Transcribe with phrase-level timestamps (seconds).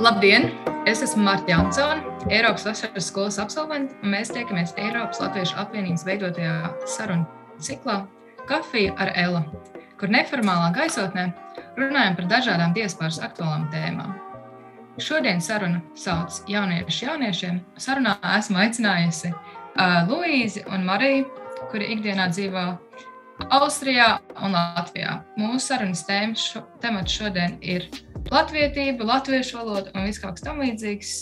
[0.00, 0.50] Labdien!
[0.86, 6.54] Es esmu Marta Jansone, Eiropas vasaras skolas absolvente, un mēs tiekamies Eiropas Latviešu apvienības veidotajā
[6.88, 7.26] sarunu
[7.60, 7.98] ciklā
[8.48, 9.42] Kafija ar Elu,
[10.00, 11.26] kur neformālā gaisotnē
[11.76, 14.16] runājam par dažādām diasporas aktuālām tēmām.
[14.96, 17.60] Šodien saruna sauc Jaunieši jauniešiem.
[17.76, 21.28] Sarunā esmu aicinājusi uh, Luīzi un Mariju,
[21.68, 22.64] kuri ikdienā dzīvo
[23.48, 25.14] Austrijā un Latvijā.
[25.40, 26.60] Mūsu sarunas tēmas šo,
[27.08, 27.86] šodien ir
[28.28, 31.12] latvietība, latviešu valoda un viss kaut kas tamlīdzīgs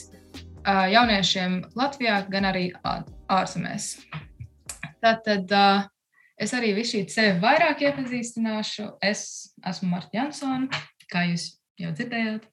[0.66, 2.64] jauniešiem Latvijā, gan arī
[3.30, 3.92] ārzemēs.
[5.04, 5.54] Tātad
[6.38, 8.90] es arī visu sevi vairāk iepazīstināšu.
[9.04, 10.66] Es esmu Marta Jansone,
[11.12, 12.50] kā jūs jau dzirdējāt.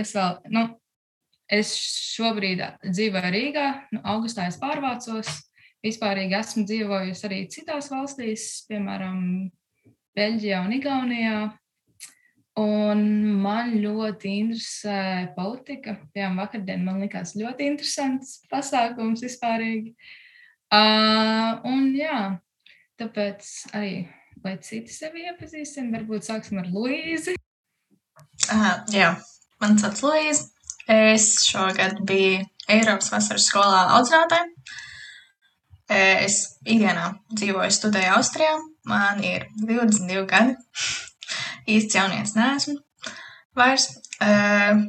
[0.00, 0.40] Kas vēl?
[0.56, 0.64] Nu,
[1.50, 1.76] es
[2.16, 5.49] šobrīd dzīvoju Rīgā, nu, augustā es pārvācos.
[5.84, 9.20] Vispārīgi esmu dzīvojusi arī citās valstīs, piemēram,
[10.18, 11.36] Beļģijā un Igaunijā.
[12.60, 13.02] Un
[13.40, 15.94] man ļoti interesē politika.
[16.12, 19.94] Piemēram, vakardien man likās ļoti interesants pasākums vispārīgi.
[20.70, 22.18] Uh, un jā,
[23.00, 23.94] tāpēc arī,
[24.44, 27.38] lai citi sevi iepazīstina, varbūt sāksim ar Luīzi.
[28.50, 29.14] Uh, jā,
[29.62, 30.50] man sauc Luīza.
[30.90, 34.48] Es šogad biju Eiropas vasaras skolā audzinātāja.
[35.90, 38.52] Es ikdienā dzīvoju, studēju Austrijā.
[38.86, 40.54] Man ir 22 gadi.
[41.74, 42.76] Īsts jaunietis neesmu
[43.58, 43.88] vairs.
[44.22, 44.84] Uh,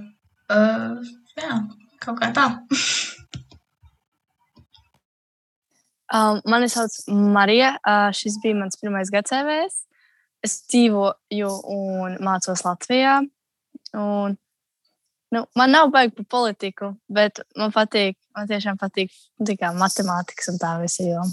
[0.54, 1.00] uh,
[1.40, 1.58] jā,
[2.04, 2.46] kaut kā tā.
[6.14, 7.74] um, mani sauc Marija.
[7.82, 9.82] Uh, šis bija mans pirmais gads EVS.
[10.46, 13.22] Es dzīvoju un mācos Latvijā.
[13.98, 14.38] Un
[15.32, 20.60] Nu, man nav baigi par politiku, bet man patīk, man tiešām patīk kā, matemātikas un
[20.60, 21.32] tā visa joma.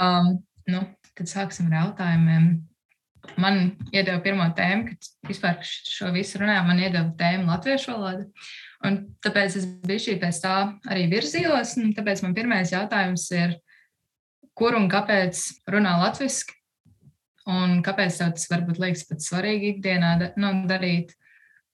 [0.00, 0.30] Um,
[0.68, 0.80] nu,
[1.16, 2.48] tad sāksim ar jautājumiem.
[3.42, 8.26] Man iedeva pirmo tēmu, kad vispār šo visu runājām, man iedeva tēmu latviešu valoda.
[8.86, 10.56] Un tāpēc es biju šī pēc tā
[10.88, 11.74] arī virzījos.
[11.96, 13.56] Tāpēc man pirmais jautājums ir,
[14.56, 15.42] kur un kāpēc
[15.72, 16.56] runā latviešu?
[17.50, 21.14] Un kāpēc tev tas varbūt liekas pat svarīgi ikdienā nu, darīt.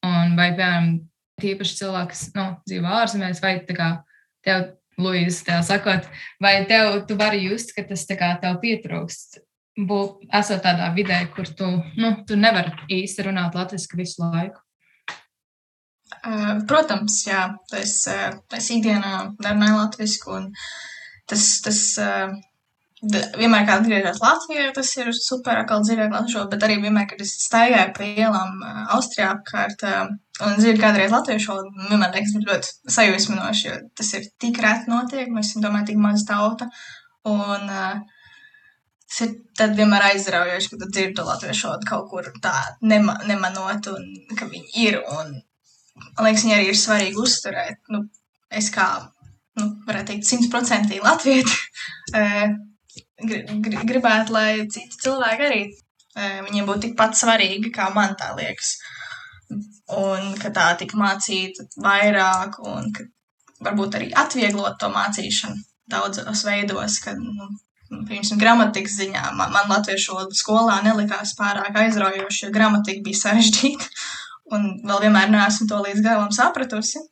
[0.02, 0.96] Un vai, piemēram,
[1.42, 3.90] tīpaši cilvēks nu, dzīvo ārzemēs, vai kā
[4.44, 6.08] tev, Luīsa, tev sakot,
[6.42, 9.38] vai tev tu vari just, ka tas kā tev pietrūkst,
[9.88, 14.60] būt, esot tādā vidē, kur tu, nu, tu nevari īsti runāt latviešu visu laiku.
[16.68, 17.46] Protams, jā,
[17.78, 20.50] es, es ikdienā runāju latviešu, un
[21.30, 21.80] tas, tas
[23.02, 27.34] vienmēr, kad atgriežos Latvijā, tas ir super, kā dzirdēt latviešu, bet arī vienmēr, kad es
[27.48, 28.62] staigāju pa ielām
[28.94, 31.58] Austrijā apkārt un dzirdu kādreiz latviešu,
[31.90, 36.28] vienmēr liekas ļoti sajūsminoši, jo tas ir tik reti notiek, mēs esam, domāju, tik maza
[36.30, 36.70] tauta.
[37.28, 37.68] Un,
[39.10, 42.54] tas ir tad vienmēr aizraujoši, kad dzirdu latviešu kaut kur tā
[42.86, 45.00] nema, nemanot, un ka viņi ir.
[45.02, 45.40] Un,
[46.14, 47.82] man liekas, viņi arī ir svarīgi uzturēt.
[47.90, 48.06] Nu,
[48.50, 48.88] es kā,
[49.58, 51.62] nu, varētu teikt, simtprocentīgi latvieti.
[53.22, 55.62] gribētu, lai citi cilvēki arī
[56.16, 58.76] viņiem būtu tikpat svarīgi, kā man tā liekas.
[59.92, 63.04] Un ka tā tika mācīta vairāk, un ka
[63.64, 65.60] varbūt arī atvieglot to mācīšanu
[65.92, 67.48] daudzos veidos, kad, nu,
[68.08, 73.90] piemēram, gramatikas ziņā man, man latviešu valoda skolā nelikās pārāk aizraujoši, jo gramatika bija sarežģīta,
[74.56, 77.04] un vēl vienmēr neesmu to līdz galam sapratusi.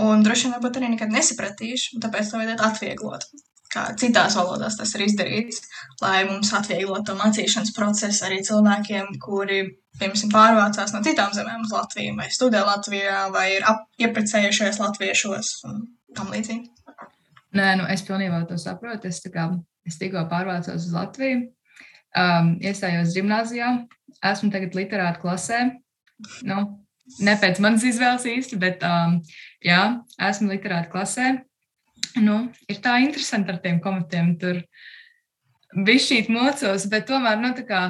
[0.00, 3.26] Un droši vien varbūt arī nekad nesapratīšu, tāpēc to vajadzētu atvieglot
[3.70, 5.62] kā citās valodās tas ir izdarīts,
[6.02, 9.60] lai mums atvieglotu mācīšanas procesu arī cilvēkiem, kuri,
[10.00, 13.66] piemēram, pārvācās no citām zemēm uz Latviju, vai studē Latvijā, vai ir
[14.02, 15.84] ieprecējušies latviešos un
[16.16, 16.66] tam līdzīgi.
[17.58, 19.10] Nē, nu es pilnībā to saprotu.
[19.10, 19.48] Es, kā,
[19.86, 21.48] es tikko pārvācos uz Latviju,
[22.18, 23.72] um, iestājos gimnāzijā,
[24.30, 25.64] esmu tagad literāta klasē.
[26.46, 26.62] Nu,
[27.18, 29.18] ne pēc manas izvēles īsti, bet um,
[29.66, 29.82] jā,
[30.30, 31.30] esmu literāta klasē
[32.18, 32.38] nu,
[32.70, 34.34] ir tā interesanti ar tiem komentiem.
[34.40, 34.62] Tur
[35.86, 37.84] bija šī mocos, bet tomēr, nu, kā,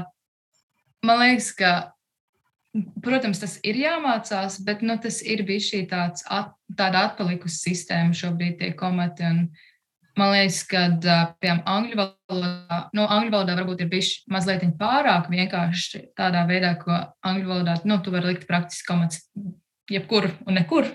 [1.07, 1.73] man liekas, ka,
[3.05, 8.17] protams, tas ir jāmācās, bet nu, tas ir bijis šī tāds, at, tāda atpalikusi sistēma
[8.17, 9.27] šobrīd tie komati.
[9.27, 9.43] Un,
[10.21, 10.85] man liekas, ka,
[11.41, 16.93] piemēram, angļu valodā, nu, angļu valodā varbūt ir bijis mazliet pārāk vienkārši tādā veidā, ko
[17.27, 19.25] angļu valodā, nu, tu vari likt praktiski komats
[19.91, 20.89] jebkur un nekur.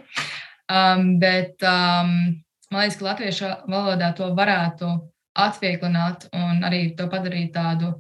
[0.66, 4.90] Um, bet um, Man liekas, ka latviešu valodā to varētu
[5.36, 7.92] atvieglināt un arī to padarīt tādu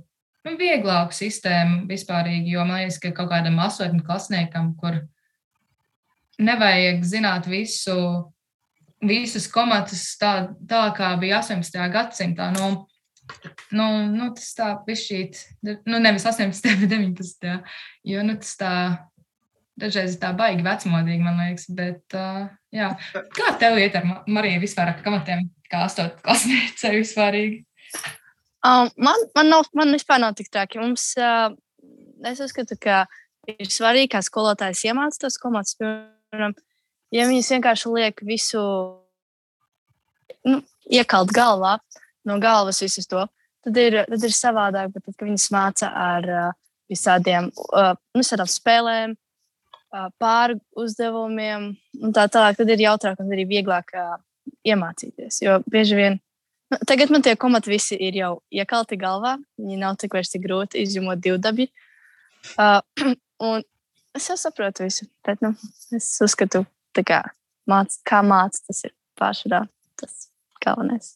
[0.45, 2.53] nu, vieglāku sistēmu vispārīgi.
[2.55, 5.01] Jo man liekas, ka kaut kādam astotņu klasniekam, kur
[6.41, 7.97] nevajag zināt visu,
[9.05, 10.35] visus komatus tā,
[10.67, 11.79] tā kā bija 18.
[11.93, 12.51] gadsimtā.
[12.55, 12.85] Nu,
[13.75, 17.75] nu, nu, tas tā pišķīt, nu, nevis 18, bet 19.
[18.07, 18.73] Jo nu, tas tā
[19.79, 21.67] dažreiz tā baigi vecmodīgi, man liekas.
[21.75, 22.91] Bet, uh, jā.
[23.35, 27.63] Kā tev iet ar Mariju vispār ar kamatiem, kā astot klasniece vispārīgi?
[28.65, 30.79] Um, man, man, nav, man vispār nav tik traki.
[30.81, 31.53] Mums, uh,
[32.25, 33.03] es uzskatu, ka
[33.51, 35.77] ir svarīgi, kā skolotājs iemācīt tos komatus.
[35.77, 36.55] Piemēram,
[37.13, 38.61] ja viņas vienkārši liek visu
[40.49, 41.75] nu, iekalt galvā,
[42.25, 43.27] no galvas visu to,
[43.65, 44.95] tad ir, tad ir savādāk.
[44.95, 46.49] Bet, tad, kad viņas māca ar uh,
[46.91, 49.15] visādiem, uh, nu, spēlēm,
[50.21, 51.71] pāri uzdevumiem
[52.01, 54.17] un tā tālāk, tad ir jautrāk un arī vieglāk uh,
[54.67, 55.41] iemācīties.
[55.43, 56.19] Jo bieži vien
[56.71, 59.35] nu, tagad man tie komati visi ir jau iekalti galvā.
[59.61, 61.67] Viņi nav tik vairs tik grūti izņemot divu dabu.
[62.55, 62.81] Uh,
[63.47, 63.65] un
[64.15, 65.07] es jau saprotu visu.
[65.25, 65.53] Bet, nu,
[65.95, 66.65] es uzskatu,
[67.05, 67.21] kā,
[67.69, 69.65] māc, kā mācīt, tas ir pārsvarā
[69.99, 70.27] tas
[70.63, 71.13] galvenais.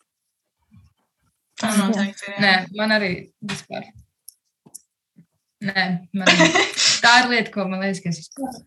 [1.60, 2.38] Tā noteikti ir.
[2.40, 3.12] Nē, man arī
[3.44, 3.90] vispār.
[5.66, 5.86] Nē,
[6.16, 6.30] man,
[7.04, 8.60] tā ir lieta, ko man liekas, ka es vispār.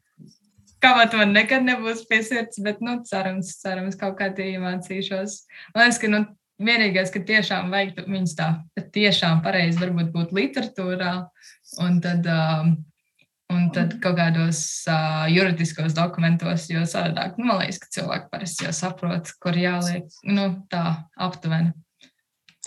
[0.82, 5.36] Kamat man nekad nebūs pie sirds, bet, nu, cerams, cerams, kaut kā tie iemācīšos.
[5.76, 6.24] Man liekas, ka, nu,
[6.62, 8.48] vienīgais, ka tiešām vajag viņus tā,
[8.94, 11.12] tiešām pareizi varbūt būt literatūrā,
[11.86, 12.74] un tad, um,
[13.54, 14.60] un tad kaut kādos
[14.90, 20.10] uh, juridiskos dokumentos, jo savādāk, nu, man liekas, ka cilvēki parasti jau saprot, kur jāliek,
[20.28, 20.84] nu, tā
[21.14, 21.72] aptuveni.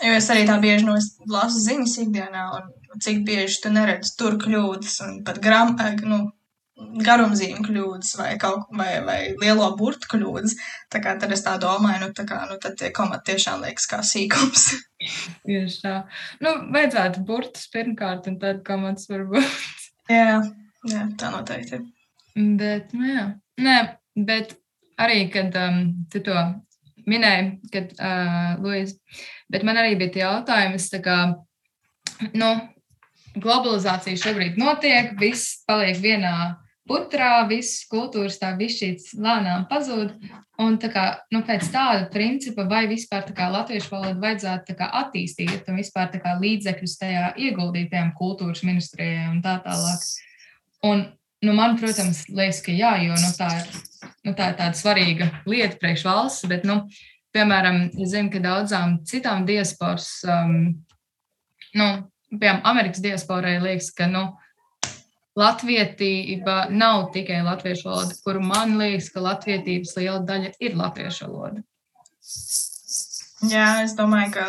[0.04, 0.84] Jo es arī tā bieži
[1.32, 5.72] lasu ziņas ikdienā, un cik bieži tu neredzi tur kļūdas, un pat gram,
[6.04, 6.18] nu,
[6.76, 10.56] garumzīmju kļūdas vai, kaut, vai, vai lielo burtu kļūdas.
[10.92, 13.88] Tā kā tad es tā domāju, nu, tā kā, nu tad tie komati tiešām liekas
[13.88, 14.68] kā sīkums.
[15.48, 15.96] Tieši tā.
[16.44, 19.48] Nu, vajadzētu burtus pirmkārt, un tad komats varbūt.
[20.18, 20.42] jā,
[20.92, 21.80] jā, tā noteikti.
[22.36, 23.26] Bet, nu jā.
[23.64, 23.78] Nē,
[24.28, 24.58] bet
[25.00, 25.82] arī, kad um,
[26.12, 26.36] tu to
[27.10, 28.96] minēji, kad, uh, Luisa,
[29.52, 31.18] bet man arī bija jautājums, kā,
[32.34, 32.52] nu,
[33.36, 36.36] globalizācija šobrīd notiek, viss paliek vienā
[36.86, 40.14] putrā, viss kultūras tā višķīts lēnām pazūd.
[40.62, 41.04] Un tā kā,
[41.34, 46.36] nu, pēc tāda principa, vai vispār kā, latviešu valodu vajadzētu kā, attīstīt un vispār kā,
[46.40, 50.06] līdzekļus tajā ieguldīt, piemēram, kultūras ministrijai un tā tālāk.
[50.86, 51.04] Un,
[51.44, 53.68] nu, man, protams, liekas, ka jā, jo nu, tā ir
[54.26, 56.82] nu, tā ir tāda svarīga lieta priekš valsts, bet, nu,
[57.36, 60.58] piemēram, es zinu, ka daudzām citām diasporas, um,
[61.76, 61.88] nu,
[62.34, 64.28] piemēram, Amerikas diasporai liekas, ka, nu,
[65.36, 71.64] latvietība nav tikai latviešu valoda, kuru man liekas, ka latvietības liela daļa ir latviešu valoda.
[73.46, 74.44] Jā, es domāju, ka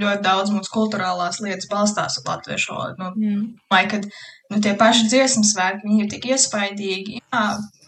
[0.00, 2.96] ļoti daudz mūsu kultūrālās lietas balstās uz latviešu valodu.
[2.98, 3.42] Nu, mm.
[3.68, 4.00] Domāju, ka
[4.54, 7.20] nu, tie paši dziesmu svētki, viņi ir tik iespaidīgi.
[7.20, 7.42] Jā,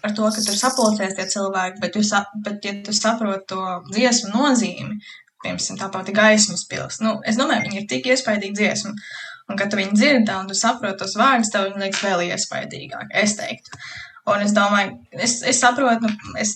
[0.05, 2.13] ar to, ka tur sapulcēs tie cilvēki, bet, jūs,
[2.47, 3.61] bet ja tu saproti to
[3.91, 4.99] dziesmu nozīmi,
[5.45, 8.95] piemēram, tā pati gaismas pils, nu, es domāju, viņi ir tik iespaidīgi dziesmu.
[9.45, 13.11] Un, kad tu viņu dzirdi un tu saproti tos vārdus, tev viņi liekas vēl iespaidīgāk,
[13.21, 13.81] es teiktu.
[14.33, 16.55] Un es domāju, es, es saprotu, nu, es,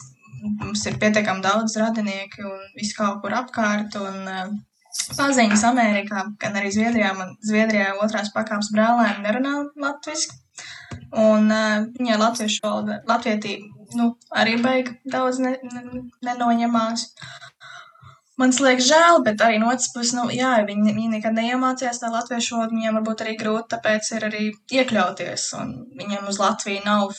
[0.63, 3.99] mums ir pietiekami daudz radinieku un visu kaut kur apkārt.
[4.01, 4.57] Un, uh,
[5.19, 7.13] Paziņas Amerikā, gan arī Zviedrijā.
[7.17, 9.55] Man Zviedrijā otrās pakāpes brālēni nerunā
[9.85, 10.33] latviešu.
[11.17, 17.07] Un uh, viņai latviešu valoda, latvietība nu, arī beiga daudz ne, ne, nenoņemās.
[18.39, 22.11] Man liekas, žēl, bet arī no otras puses, nu, jā, viņi, viņi nekad neiemācījās tā
[22.13, 22.77] latviešu valodu.
[22.77, 24.45] Viņiem varbūt arī grūti, tāpēc ir arī
[24.79, 25.49] iekļauties.
[25.59, 27.17] Un viņiem uz Latviju nav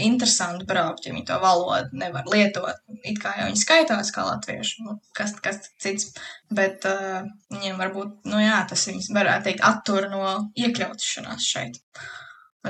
[0.00, 2.80] interesanti braukt, ja viņi to valodu nevar lietot.
[3.02, 6.12] It kā jau viņi skaitās kā latvieši, nu, kas, kas cits,
[6.52, 11.80] bet uh, viņiem varbūt, nu jā, tas viņus varētu teikt attur no iekļaušanās šeit.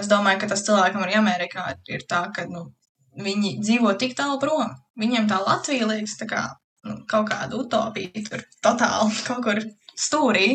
[0.01, 2.69] Es domāju, ka tas cilvēkam arī Amerikā ir tā, ka, nu,
[3.17, 4.75] viņi dzīvo tik tālu prom.
[5.01, 6.43] Viņiem tā Latvija liekas tā kā
[6.87, 9.63] nu, kaut kāda utopija, tur totāli kaut kur
[9.97, 10.49] stūrī.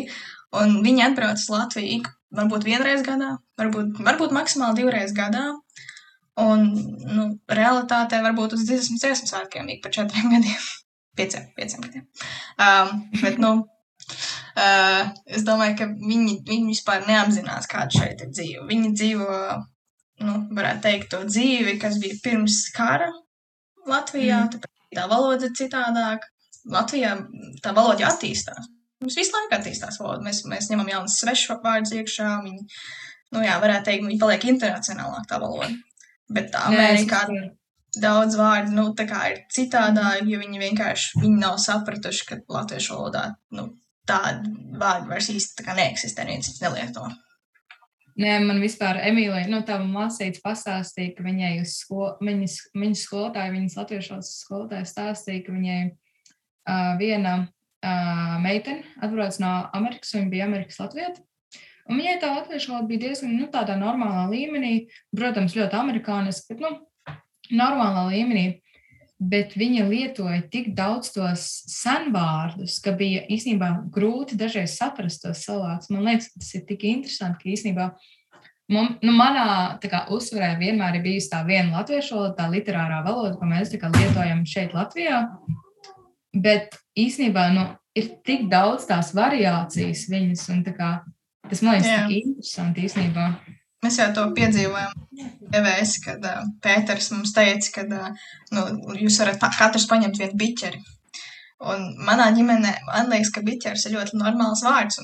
[0.58, 2.02] Un viņi atbrauc uz Latviju
[2.36, 5.50] varbūt vienreiz gadā, varbūt, varbūt maksimāli divreiz gadā.
[6.42, 6.70] Un,
[7.12, 10.62] nu, realitātē varbūt uz dziesmu dziesmu svētkiem ik pa četriem gadiem.
[11.18, 12.06] Pieciem, pieciem gadiem.
[12.56, 13.50] Um, bet, nu,
[14.56, 18.66] uh, es domāju, ka viņi, viņi vispār neapzinās, kāda šeit ir dzīve.
[18.70, 19.38] Viņi dzīvo,
[20.26, 23.10] nu, varētu teikt, to dzīvi, kas bija pirms kara
[23.88, 24.44] Latvijā.
[24.44, 24.52] Mm.
[24.56, 26.28] Tāpēc tā valoda ir citādāk.
[26.72, 27.16] Latvijā
[27.62, 28.68] tā valoda attīstās.
[29.02, 30.22] Mums visu laiku attīstās valoda.
[30.26, 32.28] Mēs, mēs ņemam jaunas svešu vārdus iekšā.
[32.44, 32.68] Viņi,
[33.34, 35.72] nu jā, varētu teikt, viņi paliek internacionālāk tā valoda.
[36.32, 37.40] Bet Amerikā Nē,
[38.00, 43.24] daudz vārdu nu, ir citādāk, jo viņi vienkārši viņi nav sapratuši, ka latviešu valodā
[43.58, 43.68] nu,
[44.08, 47.06] tādi vārdi vairs īsti neeksistē, neviens cits nelieto.
[48.20, 53.54] Nē, man vispār Emīlija, nu, tā māsīca pastāstīja, ka viņai uz skolu, viņas, viņas skolotāja,
[53.54, 60.50] viņas latviešu skolotāja stāstīja, ka viņai uh, viena uh, meitene atbrauc no Amerikas, viņa bija
[60.50, 61.24] Amerikas latvieta,
[61.90, 64.72] Un viņai tā latviešu valoda bija diezgan nu, tādā normālā līmenī,
[65.16, 66.70] protams, ļoti amerikāniski, bet nu,
[67.50, 68.44] normālā līmenī.
[69.22, 75.92] Bet viņa lietoja tik daudz tos senvārdus, ka bija īstenībā grūti dažreiz saprast tos cilvēkus.
[75.92, 77.86] Man liekas, tas ir tik interesanti, ka īstenībā
[78.72, 79.44] man, nu, manā
[79.84, 83.92] kā, uzsverē vienmēr ir bijusi tā viena latviešu valoda, tā literārā valoda, ko mēs kā,
[83.94, 85.22] lietojam šeit, Latvijā.
[86.32, 90.92] Bet īstenībā nu, ir tik daudz tās variācijas viņas, un kā,
[91.46, 93.28] tas man liekas, tik interesanti īstenībā.
[93.82, 94.98] Mēs jau to piedzīvojām.
[95.52, 98.62] EVS, kad uh, Pēters mums teica, ka uh, nu,
[99.02, 100.80] jūs varat tā, katrs paņemt vienu biķeri.
[101.72, 104.98] Un manā ģimenē man liekas, ka biķers ir ļoti normāls vārds.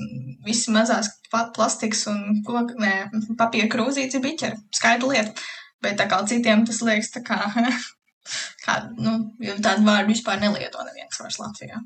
[0.47, 2.95] Visi mazās plastikas un koku, nē,
[3.39, 4.59] papīra krūzītes ir biķeri.
[4.75, 5.47] Skaidra lieta.
[5.85, 7.39] Bet tā kā citiem tas liekas tā kā,
[8.65, 9.19] kā nu,
[9.63, 11.79] tādu vārdu vispār nelieto neviens vairs Latvijā.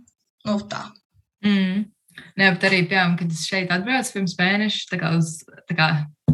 [0.49, 0.87] Nu, tā.
[1.45, 1.85] Mm.
[2.39, 5.35] Nē, bet arī, piemēram, kad es šeit atbraucu pirms mēneša, tā kā uz
[5.69, 5.89] tā kā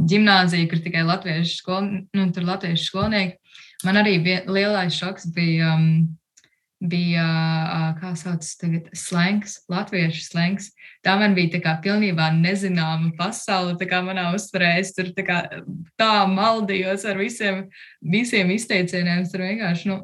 [0.08, 3.36] ģimnāziju, kur tikai latviešu, skol, nu, latviešu skolnieki,
[3.86, 6.08] man arī bija, lielais šoks bija, um,
[6.78, 7.24] bija
[7.98, 10.70] kā sauc tagad, slengs, latviešu slengs.
[11.06, 15.24] Tā man bija tā kā pilnībā nezināma pasaule, tā kā manā uztverē es tur tā,
[15.26, 15.40] kā,
[15.98, 17.66] tā maldījos ar visiem,
[18.02, 20.00] visiem izteicieniem, tur vienkārši, nu,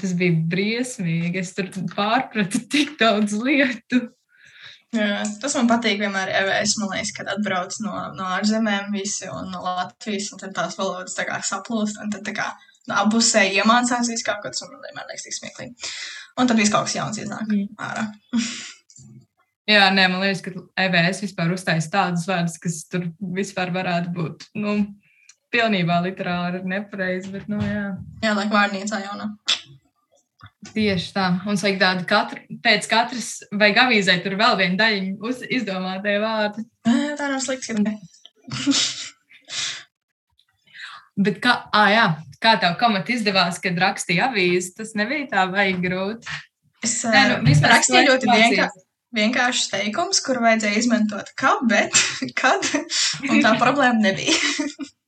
[0.00, 4.08] tas bija briesmīgi, es tur pārpratu tik daudz lietu.
[4.96, 6.32] Jā, tas man patīk vienmēr.
[6.56, 11.14] Es domāju, kad atbrauc no, no ārzemēm visi un no Latvijas, un tad tās valodas
[11.14, 12.48] tā kā saplūst, un tad tā kā
[12.90, 15.92] no abusēji iemācās visu kaut ko, tas man liekas tik smieklīgi.
[16.40, 17.70] Un tad viss kaut kas jauns iznāk mm.
[17.86, 18.08] ārā.
[19.70, 20.50] Jā, nē, man liekas, ka
[20.82, 23.06] EVS vispār uztaisa tādus vārdus, kas tur
[23.36, 24.74] vispār varētu būt, nu,
[25.54, 27.92] pilnībā literāli nepareizi, bet, nu, jā.
[28.24, 29.30] Jā, laik vārnīcā jaunā.
[30.60, 31.26] Tieši tā.
[31.46, 36.66] Mums vajag tādu katru, pēc katras, vai avīzē tur vēl vienu daļu izdomātie vārdi.
[36.84, 37.76] Tā nav slikti.
[41.20, 42.04] Bet kā, ah, jā,
[42.40, 46.38] kā tev komat izdevās, kad rakstīja avīzi, tas nebija tā vajag grūti.
[46.84, 48.86] Es Nē, nu, rakstīju ļoti vienkārši.
[49.10, 51.96] Vienkāršs teikums, kur vajadzēja izmantot kā, bet
[52.40, 52.62] kad,
[53.26, 54.38] un tā problēma nebija.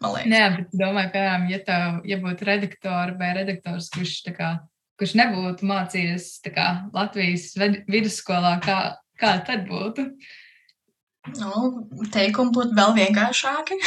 [0.00, 4.54] Nē, bet domāju, ka, ja, tev, ja būtu redaktori vai redaktors, kurš kā
[5.00, 7.54] kurš nebūtu mācījies kā, Latvijas
[7.88, 8.76] vidusskolā, kā,
[9.20, 10.04] kā tad būtu?
[11.36, 11.50] Nu,
[12.12, 13.78] teikumi būtu vēl vienkāršāki.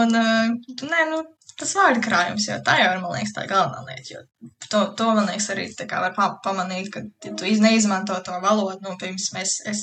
[0.00, 0.50] Un, uh,
[0.90, 1.18] nē, nu,
[1.58, 4.22] tas vārdu krājums, jo tā jau ir, man liekas, tā galvenā lieta.
[4.70, 8.94] To, to man liekas, arī var pa pamanīt, ka ja tu neizmanto to valodu, nu,
[9.02, 9.80] piemēram, es, es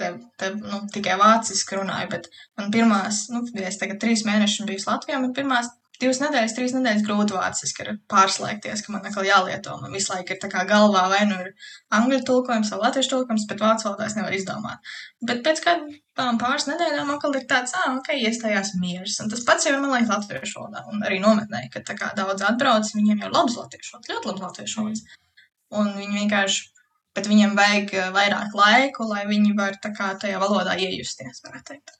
[0.00, 4.86] te, te, nu, tikai vāciski runāju, bet man pirmās, nu, es tagad trīs mēnešus biju
[4.88, 9.76] Latvijā, man pirmās divas nedēļas, trīs nedēļas grūti vāciski ir pārslēgties, ka man atkal jālieto.
[9.82, 11.50] Man visu laiku ir tā kā galvā vai nu ir
[11.96, 14.92] angļu tulkojums vai latviešu tulkojums, bet vācu valodā es nevaru izdomāt.
[15.28, 19.18] Bet pēc kādām pāris nedēļām atkal ir tāds, ah, ok, iestājās miers.
[19.24, 22.12] Un tas pats jau ir, man liekas, latviešu valodā un arī nometnē, ka tā kā
[22.16, 25.18] daudz atbrauc, viņiem jau labs latviešu valods, ļoti labs latviešu valods.
[25.80, 26.68] Un viņi vienkārši,
[27.16, 31.96] bet viņiem vajag vairāk laiku, lai viņi var tā kā tajā valodā iejusties, varētu teikt.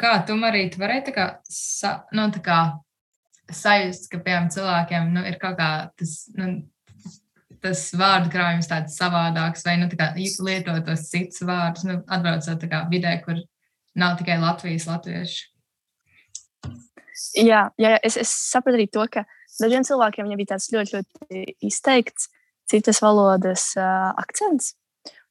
[0.00, 2.58] Kā tu arī varēji tā kā, sa, nu, tā kā
[3.52, 6.62] sajust, ka piemēram cilvēkiem nu, ir kaut kā tas, nu,
[7.62, 12.84] tas vārdu krājums tāds savādāks, vai nu, kā, lietot tos citus vārdus, nu, atbraucot kā,
[12.92, 13.40] vidē, kur
[13.98, 15.48] nav tikai Latvijas latvieši.
[17.42, 19.26] Jā, jā, jā es, es sapratu arī to, ka
[19.60, 22.30] dažiem cilvēkiem bija tāds ļoti, ļoti izteikts
[22.72, 24.74] citas valodas uh, akcents.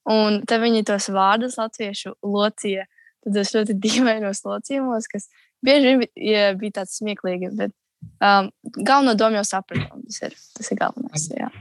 [0.10, 2.88] Un te viņi tos vārdus latviešu locīja
[3.26, 5.30] tādos ļoti dīvainos locījumos, kas
[5.66, 7.52] bieži vien bija, bija tāds smieklīgi.
[7.58, 7.76] Bet
[8.24, 8.50] um,
[8.82, 10.02] galveno domu jau sapratu.
[10.08, 11.28] Tas ir, tas ir galvenais.
[11.38, 11.52] Jā.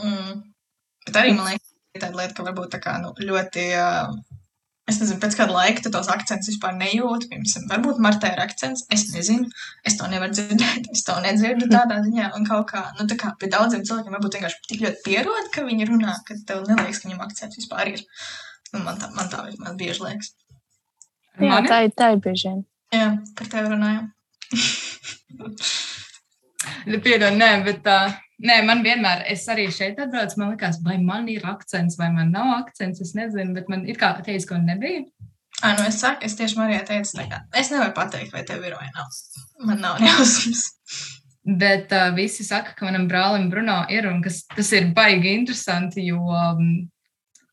[0.00, 0.42] Mm.
[1.06, 3.68] Bet arī man liekas, tāda lieta, ka varbūt tā kā nu, ļoti.
[3.78, 4.33] Uh,
[4.84, 7.30] Es nezinu, pēc kāda laika tos akcentus vispār nejūtu.
[7.30, 8.82] Piemēram, varbūt Marta ir akcents.
[8.92, 9.48] Es nezinu,
[9.88, 10.90] es to nevaru dzirdēt.
[10.92, 12.26] Es to nedzirdu tādā ziņā.
[12.36, 15.64] Un kaut kā, nu, tā kā pie daudziem cilvēkiem varbūt vienkārši tik ļoti pierod, ka
[15.64, 18.04] viņi runā, ka tev neliekas, ka viņam akcents vispār ir.
[18.74, 20.34] Nu, man tā, man tā man bieži liekas.
[21.38, 21.72] Jā, Mani?
[21.72, 22.52] tā ir, tā ir bieži.
[22.92, 24.12] Jā, par tevi runājam.
[27.04, 28.12] Piedod, nē, bet uh,
[28.42, 32.32] nē, man vienmēr, es arī šeit atbraucu, man liekas, vai man ir akcents, vai man
[32.34, 35.04] nav akcents, es nezinu, bet man ir kā teiks, ka nebija.
[35.62, 38.74] Ā, nu es saku, es tieši Marijā teicu, kā, es nevaru pateikt, vai tev ir
[38.74, 39.12] vai nav.
[39.68, 40.66] Man nav jausmas.
[41.44, 46.08] Bet uh, visi saka, ka manam brālim Bruno ir, un kas, tas ir baigi interesanti,
[46.08, 46.24] jo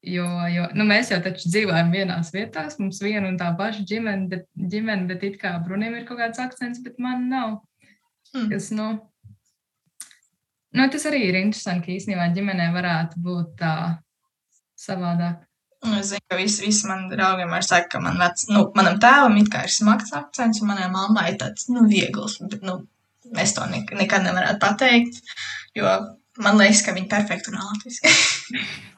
[0.02, 4.26] Jo, jo nu, mēs jau taču dzīvojam vienās vietās, mums viena un tā paša ģimene,
[4.32, 7.60] bet, ģimene, bet it kā Brunim ir kaut kāds akcents, bet man nav.
[8.34, 8.48] Mm.
[8.50, 8.88] Kas, nu,
[10.78, 13.76] nu, tas arī ir interesanti, ka īstenībā ģimenē varētu būt tā
[14.80, 15.42] savādāk.
[15.82, 19.00] Nu, Es zinu, ka visi, visi man draugi vienmēr saka, ka man vec, nu, manam
[19.02, 22.84] tēvam ir smags akcents, un manai mammai tāds, nu, viegls, bet, nu,
[23.42, 25.22] es to nek nekad nevarētu pateikt,
[25.78, 25.90] jo
[26.42, 28.14] man liekas, ka viņi perfekti runā latviski.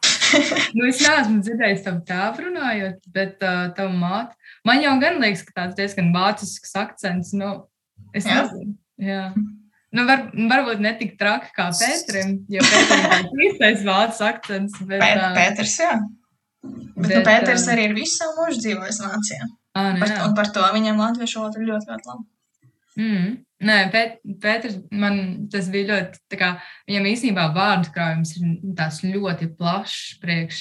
[0.74, 4.34] Nu, es neesmu dzirdējis tavu tēvu runājot, bet uh, tavu māti.
[4.66, 7.34] Man jau gan liekas, ka tāds diezgan vācisks akcents.
[7.38, 7.52] Nu,
[8.18, 8.40] es Jā?
[8.42, 8.74] nezinu.
[8.98, 9.28] Jā.
[9.94, 14.80] Nu, var, varbūt ne tik traki kā Pēterim, jo Pēterim ir īstais vācu akcents.
[14.90, 15.94] Bet, Pē, Pēters, jā.
[16.64, 19.50] Bet, bet nu, Pēters arī ir visu savu mūžu dzīvojis Vācijā.
[19.78, 20.20] ā, nu, Par, jā.
[20.28, 22.24] un par to viņam latviešu valoda ir ļoti, ļoti laba.
[22.98, 23.30] Mm.
[23.70, 26.50] Nē, Pēt, Pēters, man tas bija ļoti, kā,
[26.90, 30.60] viņam īstenībā vārdu krājums ir tāds ļoti plašs priekš,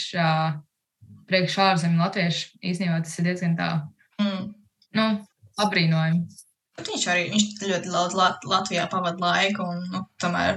[1.28, 2.52] priekš ārzemju latviešu.
[2.62, 3.72] Īstenībā tas ir diezgan tā,
[4.20, 4.52] Mm.
[4.94, 5.04] nu,
[5.58, 6.26] apbrīnojami.
[6.82, 10.56] Bet viņš arī viņš ļoti daudz Lat Latvijā pavadīja laiku, un nu, tomēr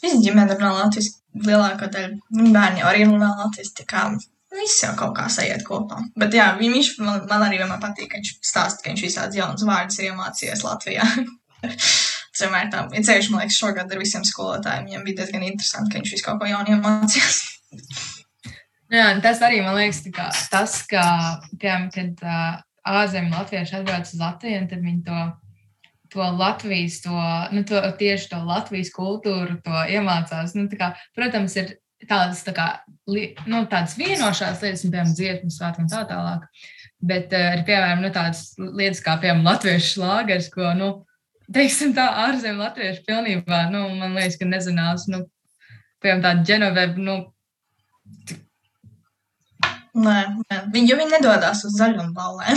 [0.00, 1.18] viņa ģimene runā latviešu.
[1.46, 3.84] Lielākā daļa jau arī runā latviešu.
[4.56, 6.00] Viss jau kaut kā sajiet kopā.
[6.18, 9.36] Bet jā, vi- viņš man, man arī vienmēr patīk, ka viņš stāsta, ka viņš visādas
[9.36, 11.04] jaunas vārdus ir iemācījies Latvijā.
[11.60, 15.92] Tas vienmēr tā, ja ceļš, man liekas, šogad ar visiem skolotājiem, viņiem bija diezgan interesanti,
[15.92, 17.38] ka viņš visu kaut ko jaunu iemācījās.
[18.96, 21.04] Jā, tas arī man liekas, kā, tas, ka,
[21.60, 22.58] piemēram, kad uh,
[22.90, 25.20] ārzemju latvieši atbrauc uz Latviju, tad viņi to,
[26.12, 27.14] to Latvijas, to,
[27.54, 30.54] nu, to, tieši to Latvijas kultūru, to iemācās.
[30.58, 31.74] Nu, kā, protams, ir
[32.08, 32.68] tādas, tā kā,
[33.10, 36.46] li, nu, tādas vienošās lietas, un, piemēram, dziesmu svētki un tā tālāk.
[37.00, 40.92] Bet uh, ir, piemēram, nu, tādas lietas kā, piemēram, latviešu šlāgers, ko, nu,
[41.52, 45.24] teiksim tā, ārzemju latvieši pilnībā, nu, man liekas, ka nezinās, nu,
[46.04, 47.20] piemēram, tāda Genoveva, nu,
[49.90, 50.56] Nē, nē.
[50.70, 52.54] Viņi, viņi nedodas uz zaļumu ballēm.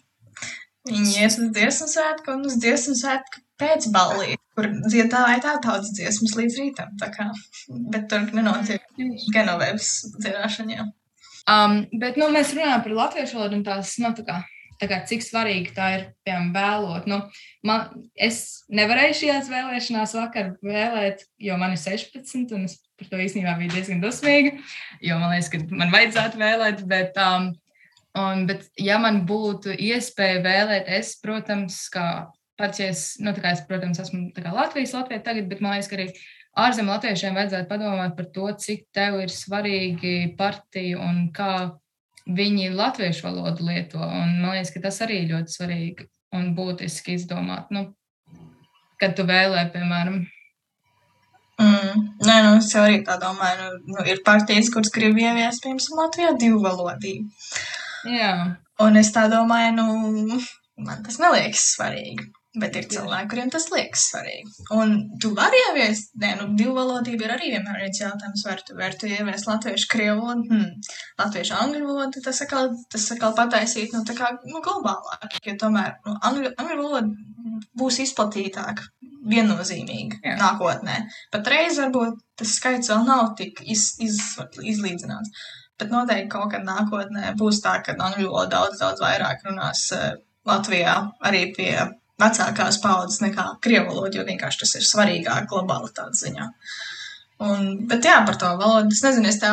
[0.88, 5.92] viņi iet uz dziesmu svētku un uz dziesmu svētku pēc ballī, kur dziedāja tā tautas
[5.96, 6.92] dziesmas līdz rītam.
[7.00, 7.30] kā.
[7.92, 8.84] Bet tur nenotiek
[9.34, 10.90] Genovēvas dziedāšana.
[11.46, 14.40] Um, bet nu, mēs runājam par latviešu valodu un tās, nu, tā kā,
[14.80, 17.06] tā kā, cik svarīgi tā ir piemēram, vēlot.
[17.10, 17.20] Nu,
[17.66, 23.20] man, es nevarēju šajās vēlēšanās vakar vēlēt, jo man ir 16, un es par to
[23.22, 24.56] īstenībā biju diezgan dusmīga.
[25.04, 27.52] Jo man liekas, ka man vajadzētu vēlēt, bet, um,
[28.16, 32.06] un, bet ja man būtu iespēja vēlēt, es, protams, kā
[32.58, 35.90] pats, ja es, nu, kā es, protams, esmu kā Latvijas Latvija tagad, bet man liekas,
[35.90, 36.08] ka arī
[36.56, 41.52] ārzemju latviešiem vajadzētu padomāt par to, cik tev ir svarīgi partija un kā
[42.26, 44.00] viņi latviešu valodu lieto.
[44.00, 47.68] Un man liekas, ka tas arī ir ļoti svarīgi un būtiski izdomāt.
[47.74, 47.90] Nu,
[49.00, 50.24] kad tu vēlē, piemēram,
[51.56, 52.00] Mm.
[52.20, 56.34] Nē, nu, es arī tā domāju, nu, nu, ir partijas, kuras grib ieviest, piemēram, Latvijā
[56.36, 57.30] divu valodību.
[58.04, 58.32] Jā,
[58.82, 60.40] Un es tā domāju, nu,
[60.84, 62.32] man tas neliekas svarīgi.
[62.56, 64.62] Bet ir cilvēki, kuriem tas liekas svarīgi.
[64.72, 68.76] Un tu vari ieviest, nē, nu, divu valodību ir arī vienmēr viens jautājums, vai tu,
[68.78, 73.92] vai tu ieviest latviešu, krievu valodu, hmm, latviešu, angļu valodu, tas atkal, tas atkal pataisīt,
[73.92, 78.88] nu, tā kā, nu, globālāk, jo tomēr, nu, angļu, angļu valoda būs izplatītāka,
[79.28, 80.38] viennozīmīgi Jā.
[80.40, 80.96] nākotnē.
[81.36, 84.22] Patreiz varbūt tas skaits vēl nav tik iz, iz,
[84.64, 85.44] izlīdzināts.
[85.76, 90.14] Bet noteikti kaut kad nākotnē būs tā, ka angļu valoda daudz, daudz vairāk runās uh,
[90.48, 90.94] Latvijā
[91.28, 91.72] arī pie
[92.20, 96.46] vecākās paudzes nekā krievu valoda, jo vienkārši tas ir svarīgāk globalitātes ziņā.
[97.46, 99.52] Un, bet jā, par to valodu es nezinu, es tā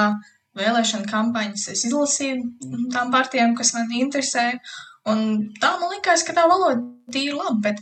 [0.57, 4.45] vēlēšana kampaņas es izlasīju tām partijām, kas man interesē,
[5.09, 5.25] un
[5.59, 7.81] tā man likās, ka tā valoda ir laba, bet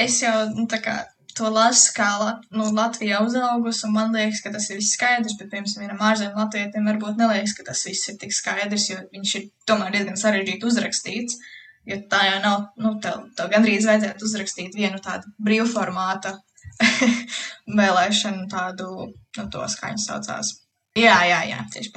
[0.00, 0.96] es jau nu, tā kā
[1.38, 5.36] to lasu, kā Lat nu, Latvija uzaugus, un man liekas, ka tas ir viss skaidrs,
[5.40, 9.34] bet, piemēram, vienam ārzemju latvietim varbūt neliekas, ka tas viss ir tik skaidrs, jo viņš
[9.40, 11.38] ir tomēr diezgan sarežģīti uzrakstīts.
[11.84, 16.38] Jo tā jau nav, nu, tev, tev gandrīz vajadzētu uzrakstīt vienu tādu brīvformāta
[17.80, 20.54] vēlēšanu tādu, nu, to skaņu saucās.
[20.94, 21.90] Jā, jā, jā, tieši.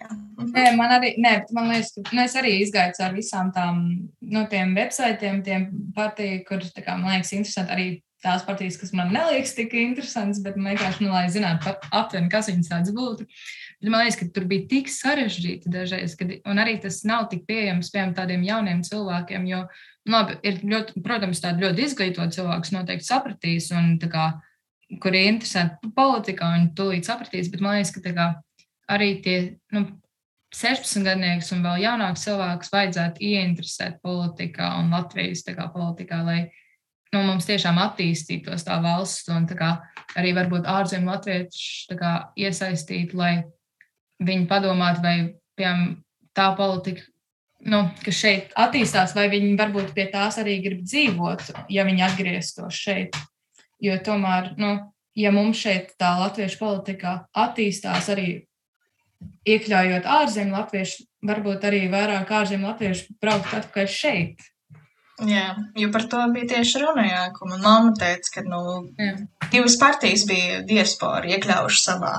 [0.00, 0.08] Jā.
[0.08, 0.52] Mhm.
[0.56, 3.82] Nē, man arī, nē, man liekas, ka nu, es arī izgāju cauri visām tām,
[4.32, 7.86] no tiem websaitiem, tiem partiju, kur, tā kā, man liekas, interesanti arī
[8.22, 12.70] tās partijas, kas man neliekas tik interesants, bet vienkārši, nu, lai zinātu aptuveni, kas viņas
[12.70, 13.26] tāds būtu.
[13.82, 17.42] Bet man liekas, ka tur bija tik sarežģīti dažreiz, kad, un arī tas nav tik
[17.48, 19.64] pieejams, piemēram, tādiem jauniem cilvēkiem, jo,
[20.06, 24.28] nu, labi, ir ļoti, protams, tādi ļoti izglītoti cilvēki, noteikti sapratīs, un, tā kā,
[25.02, 28.30] kuri ir interesanti politikā, viņi tūlīt sapratīs, bet man liekas, ka, kā,
[28.94, 29.36] arī tie,
[29.74, 29.88] nu,
[30.52, 36.42] 16 gadniekus un vēl jaunākus cilvēkus vajadzētu ieinteresēt politikā un Latvijas kā, politikā, lai
[37.12, 39.70] nu, mums tiešām attīstītos tā valsts un tā kā,
[40.18, 41.98] arī varbūt ārzemju latviešu
[42.40, 43.34] iesaistīt, lai
[44.22, 45.16] viņi padomātu, vai
[45.58, 45.98] piemēram,
[46.32, 47.04] tā politika,
[47.68, 52.78] nu, kas šeit attīstās, vai viņi varbūt pie tās arī grib dzīvot, ja viņi atgrieztos
[52.78, 53.18] šeit.
[53.82, 54.76] Jo tomēr, nu,
[55.18, 58.28] ja mums šeit tā latviešu politika attīstās arī
[59.48, 64.51] iekļaujot ārzemju latviešu, varbūt arī vairāk ārzemju latviešu braukt atpakaļ šeit.
[65.20, 68.60] Jā, jo par to bija tieši runa, jā, ko man mamma teica, ka, nu,
[68.98, 69.12] jā.
[69.52, 72.14] divas partijas bija diaspora iekļaujuši savā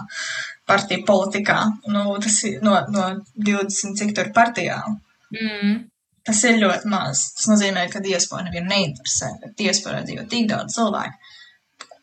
[0.69, 1.57] partiju politikā.
[1.91, 3.07] Nu, tas ir no, no
[3.49, 4.99] 20 cik tur partijām.
[5.33, 5.81] Mm.
[6.23, 7.25] Tas ir ļoti maz.
[7.35, 11.33] Tas nozīmē, ka diaspora nevienu neinteresē, bet diasporā dzīvo tik daudz cilvēku.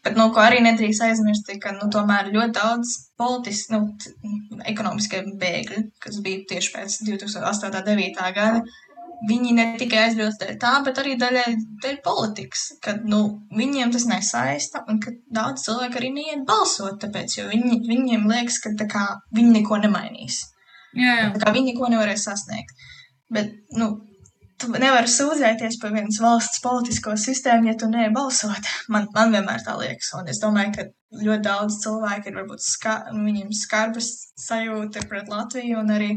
[0.04, 5.82] Bet, nu, ko arī nedrīkst aizmirst, ka, nu, tomēr ļoti daudz politiski, nu, ekonomiskie bēgļi,
[6.00, 7.68] kas bija tieši pēc 2008.
[7.68, 8.30] un 2009.
[8.36, 8.62] gada,
[9.28, 11.46] viņi ne tikai aizbrauc dēļ tā, bet arī daļai
[11.84, 13.20] dēļ politikas, kad, nu,
[13.56, 18.60] viņiem tas nesaista un ka daudz cilvēku arī neiet balsot, tāpēc, jo viņi, viņiem liekas,
[18.64, 19.06] ka, kā,
[19.36, 20.42] viņi neko nemainīs.
[20.96, 21.26] Jā, jā.
[21.34, 22.86] Tā kā viņi neko nevarēs sasniegt.
[23.30, 23.92] Bet, nu,
[24.60, 28.72] tu nevari sūdzēties par vienas valsts politisko sistēmu, ja tu neej balsot.
[28.92, 30.88] Man, man vienmēr tā liekas, un es domāju, ka
[31.20, 36.12] ļoti daudz cilvēku ir varbūt ska, nu, viņiem skarbas sajūta pret Latviju un arī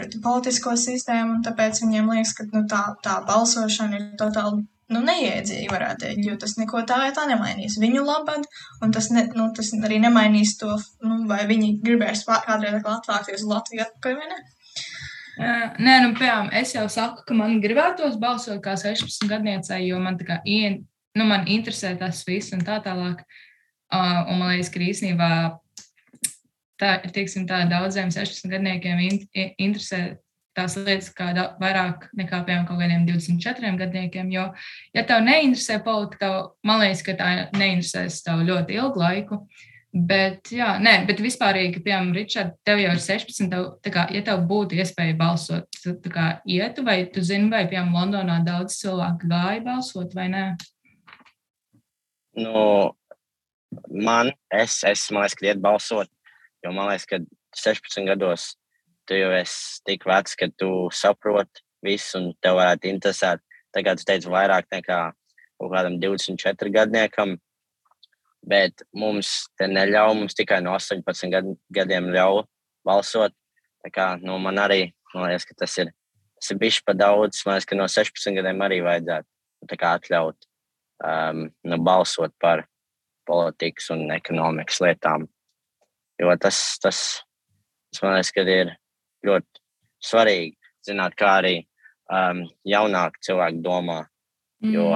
[0.00, 5.02] pret politisko sistēmu, un tāpēc viņiem liekas, ka nu, tā, tā balsošana ir totāli nu,
[5.06, 8.46] neiedzīgi, varētu teikt, jo tas neko tā tā nemainīs viņu labad,
[8.82, 10.74] un tas, ne, nu, tas arī nemainīs to,
[11.06, 14.40] nu, vai viņi gribēs kādreiz atvākties uz Latviju atpakaļ vai ne.
[15.40, 20.18] Nē, nu, piemēram, es jau saku, ka man gribētos balsot kā 16 gadniecei, jo man,
[20.26, 20.82] kā, ien,
[21.16, 23.22] nu, man interesē tas viss un tā tālāk.
[23.90, 25.30] Uh, un man liekas, ka īstenībā
[26.80, 29.22] tā, tieksim, tā daudziem 16 gadniekiem in,
[29.60, 30.02] interesē
[30.56, 34.30] tās lietas kā da, vairāk nekā, piemēram, kaut kādiem 24 gadniekiem.
[34.34, 34.50] Jo,
[34.96, 36.30] ja tev neinteresē politika,
[36.66, 39.44] man liekas, ka tā neinteresēs tev ļoti ilgu laiku.
[39.90, 44.44] Bet, jā, nē, bet vispārīgi, piemēram, Ričard, tev jau ir 16, tev, kā, ja tev
[44.46, 49.64] būtu iespēja balsot, tad kā ietu, vai tu zini, vai, piemēram, Londonā daudz cilvēku gāja
[49.66, 50.44] balsot vai nē?
[52.38, 52.62] Nu,
[53.90, 56.12] man, es, es man liekas, ka iet balsot,
[56.64, 57.20] jo man liekas, ka
[57.56, 58.54] 16 gados
[59.08, 63.42] tu jau esi tik vecs, ka tu saproti visu un tev varētu interesēt.
[63.74, 65.00] Tagad tu teici vairāk nekā
[65.60, 67.38] kaut kādam 24 gadniekam
[68.46, 72.44] bet mums te neļauj, mums tikai no 18 gad, gadiem ļauj
[72.86, 73.34] balsot.
[73.84, 75.92] Tā kā, nu, man arī man liekas, ka tas ir,
[76.38, 77.42] tas ir bijis pa daudz.
[77.46, 80.48] Man liekas, ka no 16 gadiem arī vajadzētu kā, atļaut
[81.04, 82.66] um, nu, balsot par
[83.28, 85.28] politikas un ekonomikas lietām.
[86.20, 87.00] Jo tas, tas,
[87.90, 88.74] tas man liekas, ka ir
[89.26, 89.62] ļoti
[90.04, 90.56] svarīgi
[90.86, 91.56] zināt, kā arī
[92.12, 94.02] um, jaunāki cilvēki domā.
[94.60, 94.74] Mm.
[94.76, 94.90] Jo,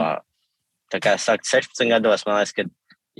[0.93, 2.67] tā kā es saku, 16 gados man liekas, ka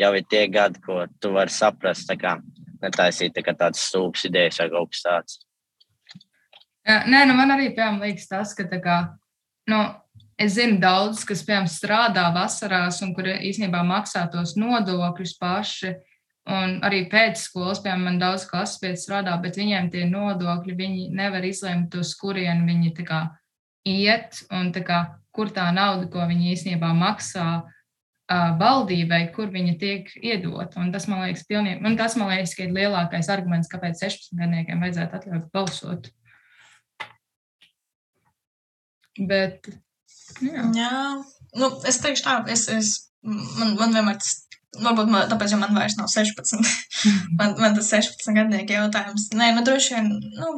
[0.01, 2.37] jau ir tie gadi, ko tu vari saprast, tā kā
[2.85, 5.43] netaisīt tā tādas stulbas idejas vai kaut kas tāds.
[6.85, 8.97] Jā, nē, nu man arī, piemēram, liekas tas, ka kā,
[9.73, 9.79] nu,
[10.37, 15.95] es zinu daudz, kas, piemēram, strādā vasarās un kur īstenībā maksā tos nodokļus paši.
[16.45, 21.07] Un arī pēc skolas, piemēram, man daudz klases pēc strādā, bet viņiem tie nodokļi, viņi
[21.17, 23.21] nevar izlemt, uz kurien viņi kā,
[23.89, 24.99] iet un kā,
[25.33, 27.63] kur tā nauda, ko viņi īstenībā maksā,
[28.61, 30.81] valdībai, kur viņa tiek iedota.
[30.81, 34.81] Un tas, man liekas, pilnīgi, un tas, man liekas, ir lielākais arguments, kāpēc 16 gadniekiem
[34.81, 36.11] vajadzētu atļaut balsot.
[39.15, 39.69] Bet,
[40.43, 40.65] jā.
[40.75, 40.95] jā,
[41.61, 44.44] nu, es teikšu tā, es, es, man, man vienmēr tas,
[44.81, 46.59] varbūt man, tāpēc, jo man vairs nav 16,
[47.39, 49.31] man, man tas 16 gadnieku jautājums.
[49.37, 50.53] Nē, nu, droši vien, nu,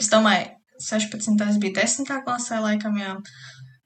[0.00, 0.48] es domāju,
[0.80, 1.58] 16.
[1.60, 2.12] bija 10.
[2.24, 3.16] klasē, laikam, jā.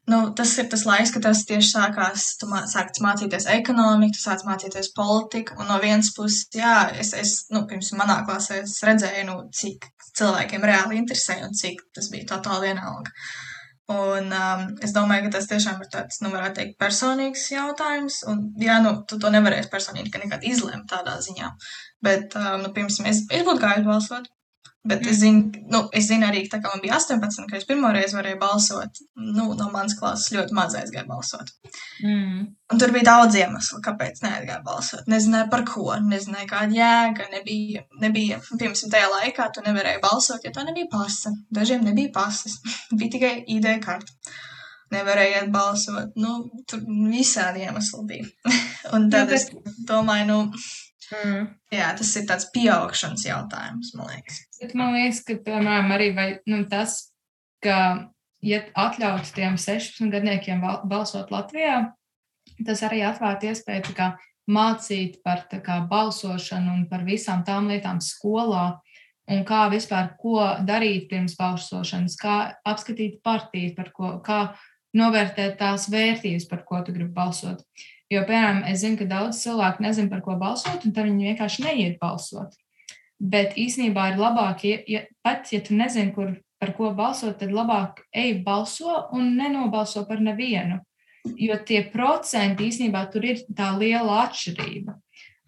[0.07, 2.27] Nu, tas ir tas laiks, kad tas tieši sākās.
[2.41, 5.57] Tu mā, sāc mācīties ekonomiku, tu sāc mācīties politiku.
[5.57, 10.69] Un no vienas puses, jā, es, es nu, pirms manā klasē redzēju, nu, cik cilvēkiem
[10.69, 13.17] reāli interesē un cik tas bija totāli vienalga.
[13.93, 18.23] Un um, es domāju, ka tas tiešām ir tāds, nu, varētu teikt, personīgs jautājums.
[18.33, 21.51] Un, jā, nu, tu to nevarēsi personīgi nekad izlemt tādā ziņā.
[22.05, 24.31] Bet, um, nu, piemēram, es, es būtu gājis balsot.
[24.85, 25.09] Bet mm.
[25.09, 28.19] es zinu, nu, es zinu arī, ka tā man bija 18, kad es pirmo reizi
[28.19, 31.55] varēju balsot, nu, no manas klases ļoti maz aizgāja balsot.
[32.05, 32.43] Mm.
[32.73, 35.09] Un tur bija daudz iemeslu, kāpēc neaizgāja balsot.
[35.09, 40.53] Nezināju par ko, nezināju kāda jēga, nebija, nebija, piemēram, tajā laikā tu nevarēji balsot, ja
[40.53, 41.33] to nebija pasa.
[41.61, 42.61] Dažiem nebija pasas,
[42.99, 44.37] bija tikai ID karta.
[44.93, 48.53] Nevarēja balsot, nu, tur visādi iemesli bija.
[48.95, 49.41] Un tad bet...
[49.41, 50.67] es domāju, nu,
[51.15, 51.47] Mm.
[51.75, 54.41] Jā, tas ir tāds pieaugšanas jautājums, man liekas.
[54.61, 56.99] Bet man liekas, ka piemēram arī vai, nu, tas,
[57.65, 57.79] ka,
[58.45, 61.81] ja atļauts tiem 16 gadniekiem balsot Latvijā,
[62.67, 64.15] tas arī atvērtu iespēju kā,
[64.51, 68.81] mācīt par kā, balsošanu un par visām tām lietām skolā.
[69.25, 72.35] Un kā vispār, ko darīt pirms balsošanas, kā
[72.69, 74.41] apskatīt partijas, par ko, kā
[74.95, 77.65] novērtēt tās vērtības, par ko tu gribi balsot.
[78.15, 81.65] Jo, piemēram, es zinu, ka daudz cilvēku nezina, par ko balsot, un tad viņi vienkārši
[81.65, 82.55] neiet balsot.
[83.19, 87.55] Bet īsnībā ir labāk, ja, ja pat ja tu nezini, kur par ko balsot, tad
[87.55, 90.81] labāk ej balso un nenobalso par nevienu.
[91.41, 94.99] Jo tie procenti īsnībā tur ir tā liela atšķirība.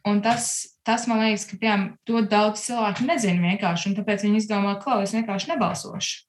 [0.08, 0.48] Un tas,
[0.86, 5.00] tas man liekas, ka piemēram, to daudz cilvēku nezina vienkārši, un tāpēc viņi izdomā, ka
[5.04, 6.22] es vienkārši nebalsošu.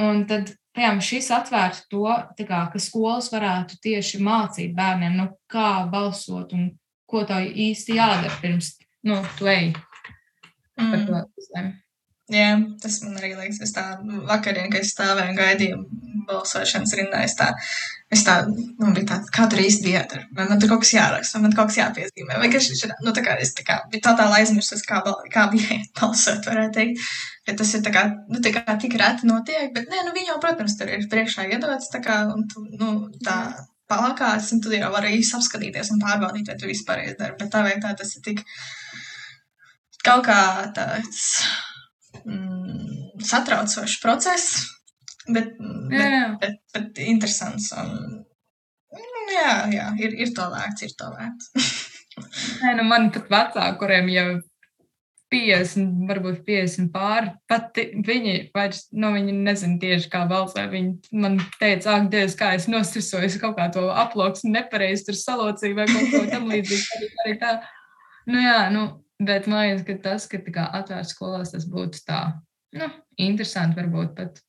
[0.00, 2.06] Un tad piemēram, šis atvērtu to,
[2.46, 6.70] kā, ka skolas varētu tieši mācīt bērniem, nu, kā balsot un
[7.10, 8.74] ko tā īsti jādara pirms
[9.08, 9.72] nu, tu ej.
[10.76, 11.06] Par Mm.
[11.06, 11.72] to izlēmu.
[12.30, 13.82] Jā, tas man arī liekas, es tā
[14.28, 15.78] vakarā, kad es stāvēju un gaidīju
[16.28, 17.48] balsošanas rindā, es tā,
[18.14, 18.36] es tā,
[18.78, 21.56] man bija tā, kā tur īsti jādara, vai man tur kaut kas jāraksta, vai man
[21.58, 24.86] kaut kas jāpiezīmē, vai kas šitā, nu tā kā es tā kā, bija totāli aizmirsus,
[24.86, 25.02] kā,
[25.34, 27.10] kā bija balsot, varētu teikt,
[27.50, 30.38] ka tas ir tā kā, nu kā tik reti notiek, bet nē, nu viņi jau,
[30.42, 32.92] protams, tur ir priekšā iedots, tā kā, un tu, nu,
[33.26, 33.40] tā
[33.90, 37.64] palakāts, un tu jau vari īsti apskatīties un pārbaudīt, vai tu vispār izdari, bet tā
[37.66, 38.44] veiktā tas ir tik
[40.06, 40.40] kaut kā
[40.76, 41.24] tāds
[42.22, 44.46] mm, satraucošs process,
[45.28, 46.26] bet, Jā, bet, jā.
[46.42, 47.70] bet, bet interesants.
[47.76, 48.22] Un,
[48.94, 51.52] mm, jā, jā ir, ir to vērts, ir to vērts.
[52.60, 54.28] Nē, nu man pat vecāki, kuriem jau
[55.30, 60.64] 50, varbūt 50 pāri, pat viņi vairs, nu, viņi nezina tieši, kā balsē.
[60.72, 65.78] Viņi man teica, ak, Dievs, kā es nostresojos, kaut kā to aploksni nepareizi tur salocīju
[65.78, 67.12] vai kaut ko tam līdzīgu.
[67.24, 67.54] Arī tā.
[68.26, 68.84] Nu, jā, nu,
[69.22, 72.20] bet man liekas, ka tas, ka tā kā atvērts skolās, tas būtu tā,
[72.78, 72.90] nu,
[73.22, 74.42] interesanti varbūt pat.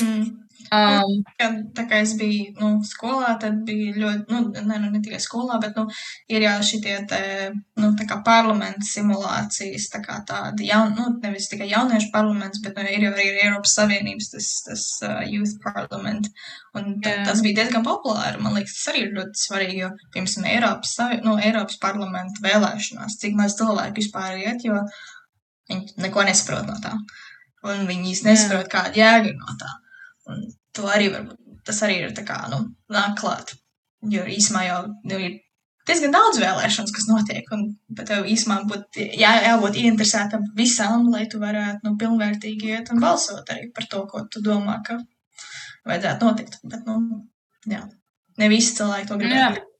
[0.00, 0.44] Mm.
[0.72, 5.00] Um, Jā, tā kā es biju nu, skolā, tad bija ļoti, nu, ne, nu, ne
[5.04, 5.84] tikai skolā, bet nu,
[6.32, 7.20] ir jau šitie te,
[7.80, 12.80] nu, tā kā parlamenta simulācijas, tā kā tādi, jaun, nu, nevis tikai jauniešu parlaments, bet
[12.80, 16.30] nu, ir jau arī Eiropas Savienības tas, tas uh, Youth Parliament,
[16.78, 17.28] un ta, Jā.
[17.28, 18.40] tas bija diezgan populāri.
[18.42, 23.38] Man liekas, tas arī ir ļoti svarīgi, jo, piemēram, Eiropas, nu, Eiropas parlamenta vēlēšanās, cik
[23.38, 24.80] maz cilvēku vispār iet, jo
[25.70, 26.96] viņi neko nesaprot no tā.
[27.64, 29.70] Un viņi īsti nesaprot, kāda jēga ir no tā.
[30.74, 33.54] To arī varbūt, tas arī ir kā, nu, nāk klāt.
[34.10, 35.36] Jo īsumā jau nu, ir
[35.88, 41.26] diezgan daudz vēlēšanas, kas notiek, un pat tev īsumā būtu jā, jābūt ieinteresētam visām, lai
[41.30, 44.98] tu varētu, nu, pilnvērtīgi iet un balsot arī par to, ko tu domā, ka
[45.88, 46.58] vajadzētu notikt.
[46.64, 47.22] Bet, nu,
[47.70, 47.84] jā,
[48.40, 49.70] ne visi cilvēki to gribētu.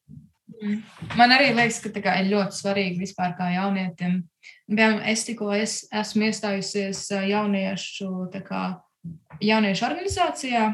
[1.19, 4.21] Man arī liekas, ka kā, ir ļoti svarīgi vispār kā jaunietim.
[4.69, 8.11] Piemēram, es tikko es, esmu iestājusies jauniešu,
[8.47, 8.63] kā,
[9.45, 10.67] jauniešu organizācijā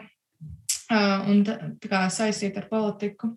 [1.30, 1.42] un
[1.84, 3.34] kā, saistīta ar politiku.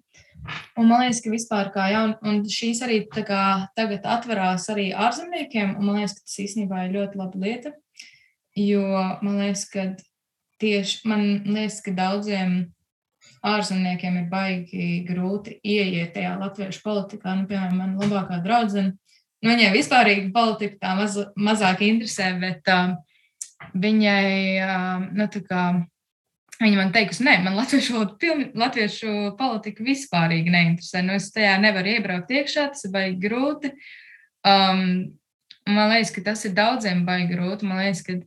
[0.75, 5.77] Un man liekas, ka vispār kā jaun, un šīs arī kā, tagad atverās arī ārzemniekiem,
[5.77, 7.71] un man liekas, ka tas īstenībā ir ļoti laba lieta.
[8.59, 8.83] Jo
[9.23, 9.93] man liekas, ka
[10.61, 12.57] tieši man liekas, ka daudziem
[13.43, 17.37] ārzemniekiem ir baigi grūti ieiet tajā latviešu politikā.
[17.37, 22.97] Nu, piemēram, man labākā draudzene, nu, viņai vispārīgi politika tā maz, mazāk interesē, bet uh,
[23.73, 25.63] viņai, nu, tā kā,
[26.59, 31.03] viņa man teikusi, nē, man latviešu, valoda pilni, latviešu politika vispārīgi neinteresē.
[31.05, 33.73] Nu, es tajā nevaru iebraukt iekšā, tas ir baigi grūti.
[34.43, 34.85] Um,
[35.69, 37.69] man liekas, ka tas ir daudziem baigi grūti.
[37.69, 38.19] Man liekas, ka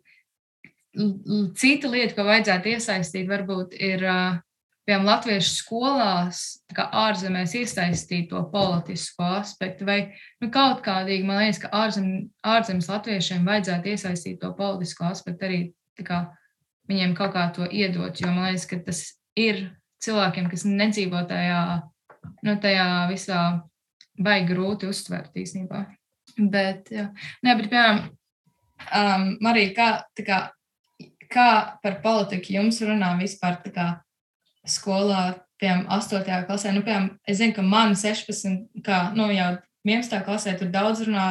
[1.61, 4.39] cita lieta, ko vajadzētu iesaistīt, varbūt ir uh,
[4.87, 6.43] piemēram, latviešu skolās,
[6.75, 9.99] kā ārzemēs iesaistīt to politisko aspektu, vai
[10.43, 12.11] nu, kaut kādīgi, man liekas, ka ārzem,
[12.47, 15.61] ārzemes latviešiem vajadzētu iesaistīt to politisko aspektu arī
[16.07, 16.23] kā
[16.91, 19.03] viņiem kaut kā to iedot, jo man liekas, ka tas
[19.39, 19.67] ir
[20.05, 21.63] cilvēkiem, kas nedzīvo tajā,
[22.47, 23.41] nu, tajā visā
[24.17, 25.83] baigi grūti uztvert īstenībā.
[26.37, 27.09] Bet, jā.
[27.43, 28.03] Nē, bet, piemēram,
[28.87, 29.89] um, Marija, kā,
[30.27, 30.41] kā,
[31.33, 31.51] kā
[31.83, 33.87] par politiku jums runā vispār tā kā
[34.71, 36.47] skolā, piemēram, 8.
[36.49, 36.73] klasē.
[36.75, 39.53] Nu, piemēram, es zinu, ka man 16, kā nu, jau
[39.87, 40.19] 11.
[40.27, 41.29] klasē, tur daudz runā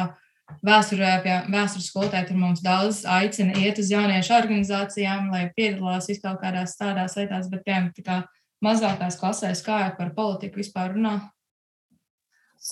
[0.66, 2.28] vēsturē, pie vēstures skolotāja.
[2.28, 7.64] Tur mums daudz aicina iet uz jauniešu organizācijām, lai piedalās viskaut kādās tādās lietās, bet,
[7.66, 8.20] piemēram, tā kā
[8.64, 11.18] mazākās klasēs, kā jau par politiku vispār runā.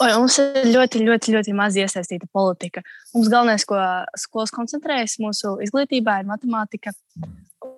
[0.02, 2.82] Oi, mums ir ļoti, ļoti, ļoti maz iesaistīta politika.
[3.12, 3.78] Mums galvenais, ko
[4.18, 6.90] skolas koncentrējas mūsu izglītībā, ir matemātika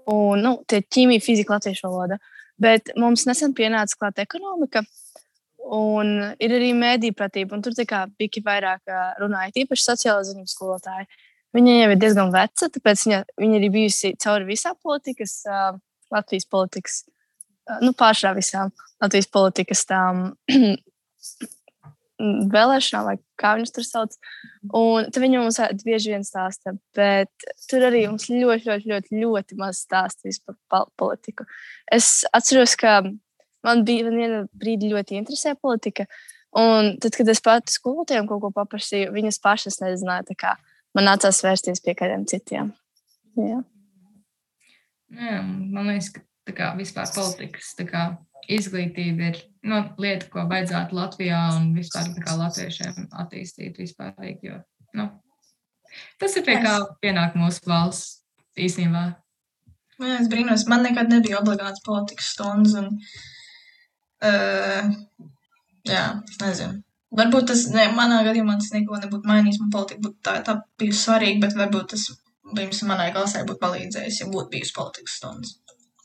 [0.09, 2.17] un nu, ķīmija, fizika, latviešu valoda.
[2.63, 4.83] Bet mums nesen pienāca klāta ekonomika,
[5.77, 7.59] un ir arī mēdīņu pratība.
[7.65, 11.09] Tur bija vairāk runāja tīpaši sociālā ziņu skolotāji.
[11.57, 15.61] Viņa jau ir diezgan veca, tāpēc viņa, viņa ir bijusi cauri visām politikas, ā,
[16.13, 16.99] Latvijas politikas,
[17.65, 20.27] ā, nu, pāršā visām Latvijas politikas tām
[22.57, 24.17] vēlēšanām, vai kā viņas tur sauc.
[24.77, 27.31] Un viņi mums bieži vien stāsta, bet
[27.71, 31.47] tur arī mums ļoti, ļoti, ļoti, ļoti maz stāsta par pol- politiku.
[31.93, 33.03] Es atceros, ka
[33.67, 36.07] man bija viena brīdi ļoti interesē politika.
[36.57, 40.57] Un tad, kad es pati skolotājiem kaut ko paprasīju, viņas pašas nezināja,
[40.97, 42.73] man nācās vērsties pie kādiem citiem.
[43.37, 43.61] Jā.
[45.13, 48.07] Jā, man liekas, ka kā, vispār politikas kā,
[48.53, 54.51] izglītība ir nu, lieta, ko vajadzētu Latvijā un vispār kā, latviešiem attīstīt vispārīgi.
[54.51, 54.61] Jo,
[54.99, 55.09] nu,
[56.23, 58.23] tas ir pie kā pienāk mūsu valsts
[58.57, 59.05] īstenībā.
[59.97, 62.75] Jā, es brīnos, man nekad nebija obligāts politikas stundas.
[62.77, 62.91] Un,
[64.29, 64.91] uh,
[65.89, 66.05] jā,
[66.43, 66.83] nezinu.
[67.17, 69.61] Varbūt tas, ne, manā gadījumā tas neko nebūtu mainījis.
[69.63, 72.11] Man politika būtu tā, tā bijusi svarīga, bet varbūt tas
[72.57, 75.57] pirms manai klasē būtu palīdzējis, ja būtu bijusi politikas stundas.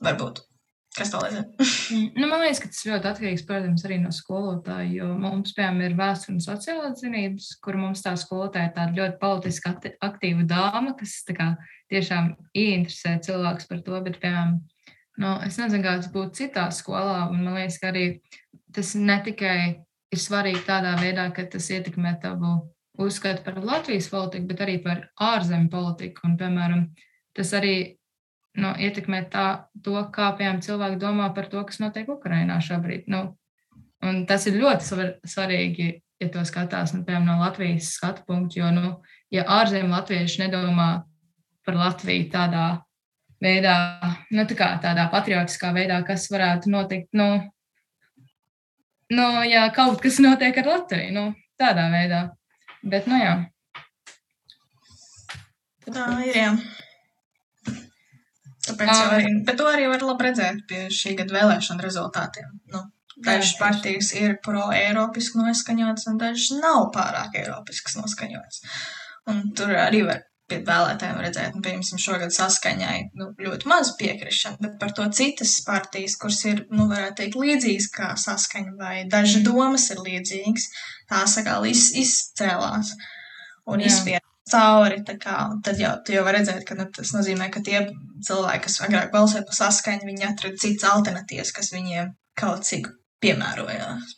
[0.05, 0.45] Varbūt.
[0.91, 1.45] Kas to lai zina?
[1.91, 4.89] Mm, nu, man liekas, ka tas ļoti atkarīgs, protams, arī no skolotāja.
[4.91, 9.19] Jo mums, piemēram, ir vēsture un sociālās zinības, kur mums tā skolotāja ir tāda ļoti
[9.21, 11.53] politiski aktīva dāma, kas kā,
[11.93, 14.01] tiešām ieinteresē cilvēkus par to.
[14.03, 14.57] Bet, piemēram,
[15.23, 17.23] nu, es nezinu, kā tas būtu citā skolā.
[17.31, 18.05] Man liekas, ka arī
[18.75, 19.55] tas ne tikai
[20.11, 22.57] ir svarīgi tādā veidā, ka tas ietekmē tavu
[22.99, 26.27] uzskatu par Latvijas politiku, bet arī par ārzemju politiku.
[26.27, 26.85] Un, piemēram,
[27.37, 28.00] tas arī
[28.59, 29.45] nu, ietekmē tā,
[29.83, 33.07] to, kā piemēram, cilvēki domā par to, kas notiek Ukrajinā šobrīd.
[33.11, 33.23] Nu,
[34.27, 38.71] tas ir ļoti svar, svarīgi, ja to skatās nu, piemēram, no Latvijas skatu punkta, jo,
[38.75, 38.93] nu,
[39.33, 40.89] ja ārzemju latvieši nedomā
[41.65, 42.65] par Latviju tādā
[43.41, 43.75] veidā,
[44.33, 47.29] nu, tā kā tādā patriotiskā veidā, kas varētu notikt, nu,
[49.13, 51.25] nu ja kaut kas notiek ar Latviju, nu,
[51.61, 52.27] tādā veidā.
[52.81, 53.35] Bet, nu, jā.
[55.85, 56.53] Tā ir, jā.
[58.71, 62.49] Tāpēc jau arī, bet to arī var labi redzēt pie šī gada vēlēšana rezultātiem.
[62.73, 62.85] Nu,
[63.25, 68.65] dažas partijas ir pro-eiropiski noskaņotas, un dažas nav pārāk eiropiskas noskaņotas.
[69.31, 74.59] Un tur arī var pie vēlētājiem redzēt, nu, piemēram, šogad saskaņai nu, ļoti maz piekrišana,
[74.65, 79.43] bet par to citas partijas, kuras ir, nu, varētu teikt, līdzīgas kā saskaņa, vai daži
[79.45, 80.67] domas ir līdzīgas,
[81.11, 82.91] tās atkal iz, izcēlās
[83.71, 84.99] un izspied cauri.
[85.21, 87.85] Kā, tad jau, jau var redzēt, ka nu, tas nozīmē, ka tie
[88.27, 92.89] cilvēki, kas agrāk balsoja par saskaņu, viņi atrada citas alternatīvas, kas viņiem kaut cik
[93.23, 94.15] piemērojās.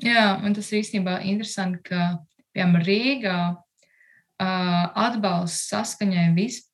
[0.00, 2.10] Jā, un tas ir īstenībā interesanti, ka
[2.56, 6.68] piemēram Rīgā uh, atbalsts saskaņai vispār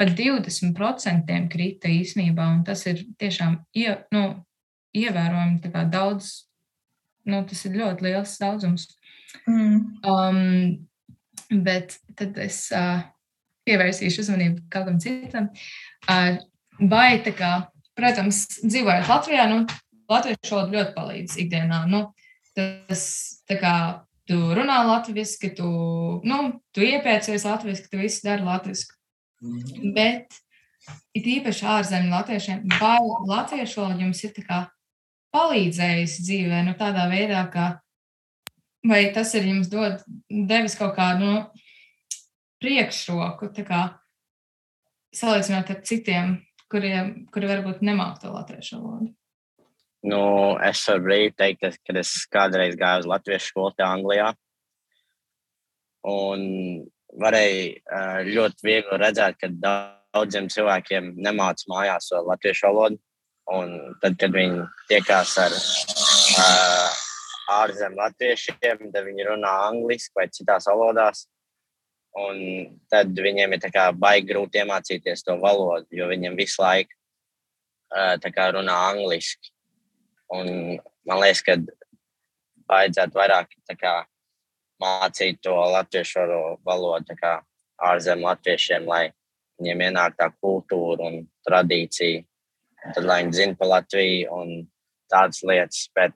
[0.00, 4.22] pat 20% krita īsnībā, un tas ir tiešām ie, nu,
[4.96, 6.30] ievērojami daudz.
[7.28, 8.86] Nu, tas ir ļoti liels daudzums.
[9.44, 9.82] Mm.
[10.08, 10.86] Um,
[11.50, 13.00] Bet tad es uh,
[13.70, 15.48] pievērsīšu uzmanību kaut kam citam.
[16.90, 17.52] Vai tā kā,
[17.98, 19.64] protams, dzīvojot Latvijā, nu,
[20.10, 21.82] latviešu valoda ļoti palīdz ikdienā.
[21.90, 22.04] Nu,
[22.56, 23.02] tas
[23.48, 23.74] tā kā
[24.30, 25.70] tu runā latviešu, tu,
[26.26, 26.40] nu,
[26.74, 28.96] tu iepēcies latviešu, tu visu dari latviešu.
[29.40, 29.92] Mm.
[29.96, 30.40] Bet
[31.16, 32.98] it īpaši ārzemju latviešiem, vai
[33.30, 34.36] latviešu valoda jums ir
[35.30, 37.66] palīdzējusi dzīvē, nu, tādā veidā, ka
[38.86, 41.34] vai tas ir jums dod, devis kaut kādu nu,
[42.60, 43.80] priekšroku, kā,
[45.16, 46.36] salīdzinot ar citiem,
[46.70, 49.10] kuriem, kuri varbūt nemāk to latviešu valodu?
[50.06, 50.20] Nu,
[50.64, 54.30] es varu brīvi teikt, ka es kādreiz gāju uz latviešu skolu Anglijā.
[56.08, 56.40] Un
[57.20, 63.00] varēja ļoti viegli redzēt, ka daudziem cilvēkiem nemācās mājās latviešu valodu.
[63.50, 66.98] Un tad, kad viņi tiekās ar uh,
[67.50, 71.24] ārzemju latviešiem, tad viņi runā angliski vai citās valodās.
[72.18, 72.38] Un
[72.90, 76.96] tad viņiem ir baigi grūti iemācīties to valodu, jo viņiem visu laiku
[78.34, 79.52] kā, runā angliski.
[80.30, 81.56] Un man liekas, ka
[82.70, 83.94] vajadzētu vairāk kā,
[84.82, 87.14] mācīt to latviešu valodu
[87.80, 89.12] ārzemju latviešiem, lai
[89.60, 92.24] viņiem ienāk tā kultūra un tradīcija.
[92.80, 94.52] Un tad, lai viņi zinātu par Latviju un
[95.12, 95.88] tādas lietas.
[95.94, 96.14] Bet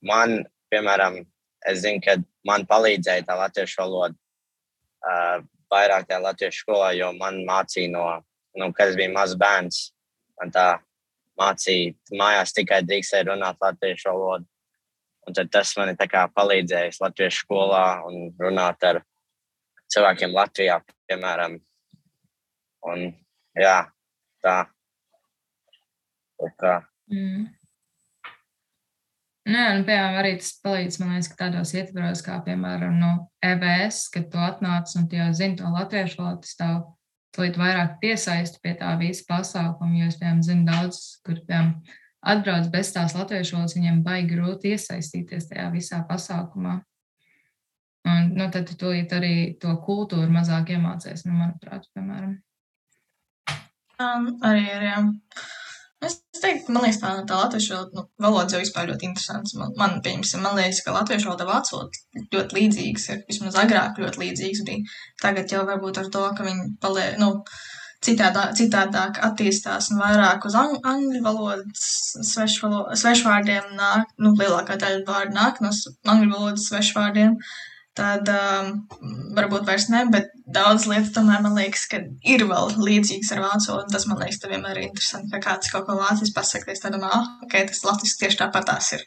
[0.00, 1.20] man, piemēram,
[1.68, 2.16] es zinu, ka
[2.48, 4.16] man palīdzēja tā latviešu valoda
[5.06, 5.38] uh,
[5.72, 8.04] vairāk tajā latviešu skolā, jo man mācīja no,
[8.58, 9.80] nu, kad es biju mazs bērns.
[10.40, 10.66] Man tā
[11.40, 14.48] mācīja, mājās tikai drīkstēja runāt latviešu valodu.
[15.26, 15.98] Un tas man ir
[16.36, 19.00] palīdzējis latviešu skolā un runāt ar
[19.90, 20.78] cilvēkiem Latvijā,
[21.10, 21.58] piemēram.
[22.86, 23.08] Un,
[23.58, 23.78] jā,
[24.44, 24.56] tā.
[26.60, 26.76] tā.
[27.10, 27.48] Mm.
[29.46, 33.10] Nē, nu, piemēram, arī tas palīdz man liekas, ka tādos ietvaros, kā piemēram no
[33.46, 36.80] EBS, kad tu atnāc un jau zini to latviešu valodu, tas tev
[37.36, 41.76] tulīt vairāk piesaisti pie tā visa pasākuma, jo es, piemēram, zinu daudz, kur, piemēram,
[42.26, 46.80] atbrauc bez tās latviešu valodas, viņiem baigi grūti iesaistīties tajā visā pasākumā.
[48.06, 52.34] Un, nu, tad tu tulīt arī to kultūru mazāk iemācēs, nu, manuprāt, piemēram.
[54.02, 54.98] Um, arī ir, jā.
[56.04, 59.54] Es teiktu, man liekas, tā, tā latviešu nu, valoda jau vispār ļoti interesants.
[59.56, 63.22] Man, man, pieņemsim, man liekas, ka latviešu valoda vācu valoda ļoti līdzīgas ir.
[63.30, 64.98] Vismaz agrāk ļoti līdzīgas bija.
[65.22, 67.30] Tagad jau varbūt ar to, ka viņi paliek, nu,
[68.04, 71.86] citādā, citādāk attīstās un vairāk uz ang angļu valodas
[72.34, 75.72] svešvārdiem nāk, nu, lielākā daļa vārdu nāk no
[76.12, 77.40] angļu valodas svešvārdiem.
[77.40, 78.72] Uh, tad um,
[79.36, 83.72] varbūt vairs ne, bet daudz lietas tomēr man liekas, ka ir vēl līdzīgas ar vācu
[83.72, 83.94] valodu.
[83.94, 87.12] Tas man liekas, tev vienmēr ir interesanti, ka kāds kaut ko vācis pasakā, es domāju,
[87.16, 89.06] ah, ok, tas latviski tieši tāpat tās ir.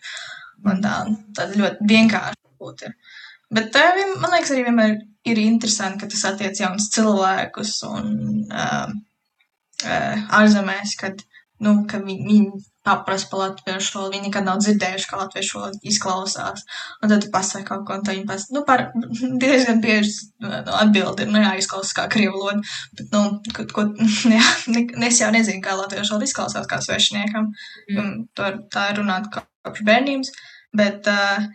[0.67, 0.95] Un tā,
[1.37, 2.97] tad ļoti vienkārši būt ir.
[3.55, 4.97] Bet tev, man liekas, arī vienmēr
[5.29, 8.09] ir interesanti, ka tas attiec jaunus cilvēkus un
[8.49, 8.91] uh,
[9.85, 11.23] uh, ārzemēs, kad,
[11.65, 14.15] nu, ka viņi, viņi paprasti par latviešu valodu.
[14.15, 16.65] Viņi nekad nav dzirdējuši, kā latviešu valoda izklausās.
[16.99, 18.85] Un tad tu pasaki kaut ko, un viņi pasaka, nu, par
[19.43, 22.75] diezgan bieži nu, atbildi ir, nu, jā, izklausās kā krievu valoda.
[22.97, 23.23] Bet, nu,
[23.55, 23.87] ko, ko,
[24.37, 24.43] jā,
[25.09, 27.51] es jau nezinu, kā latviešu valoda izklausās kā svešiniekam.
[27.93, 28.13] Mm.
[28.37, 30.33] Tā, tā ir runāt kopš bērnības.
[30.79, 31.47] Bet uh,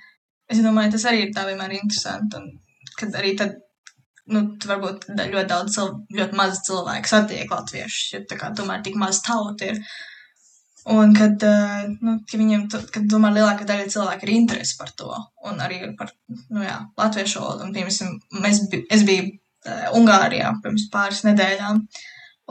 [0.51, 2.41] es domāju, tas arī ir tā vienmēr interesanti.
[2.41, 2.51] Un,
[2.99, 3.61] kad arī tad
[4.33, 5.79] nu, varbūt ļoti daudz,
[6.15, 9.81] ļoti maz cilvēku satiek latviešus, jo tā kā tomēr tik maz tauta ir.
[10.85, 15.15] Un kad, uh, nu, ka viņiem, kad tomēr lielākā daļa cilvēku ir interesi par to,
[15.49, 16.11] un arī par,
[16.53, 18.59] nu jā, latviešu valodu, un, piemēram, mēs,
[18.93, 21.79] es biju uh, Ungārijā pirms pāris nedēļām,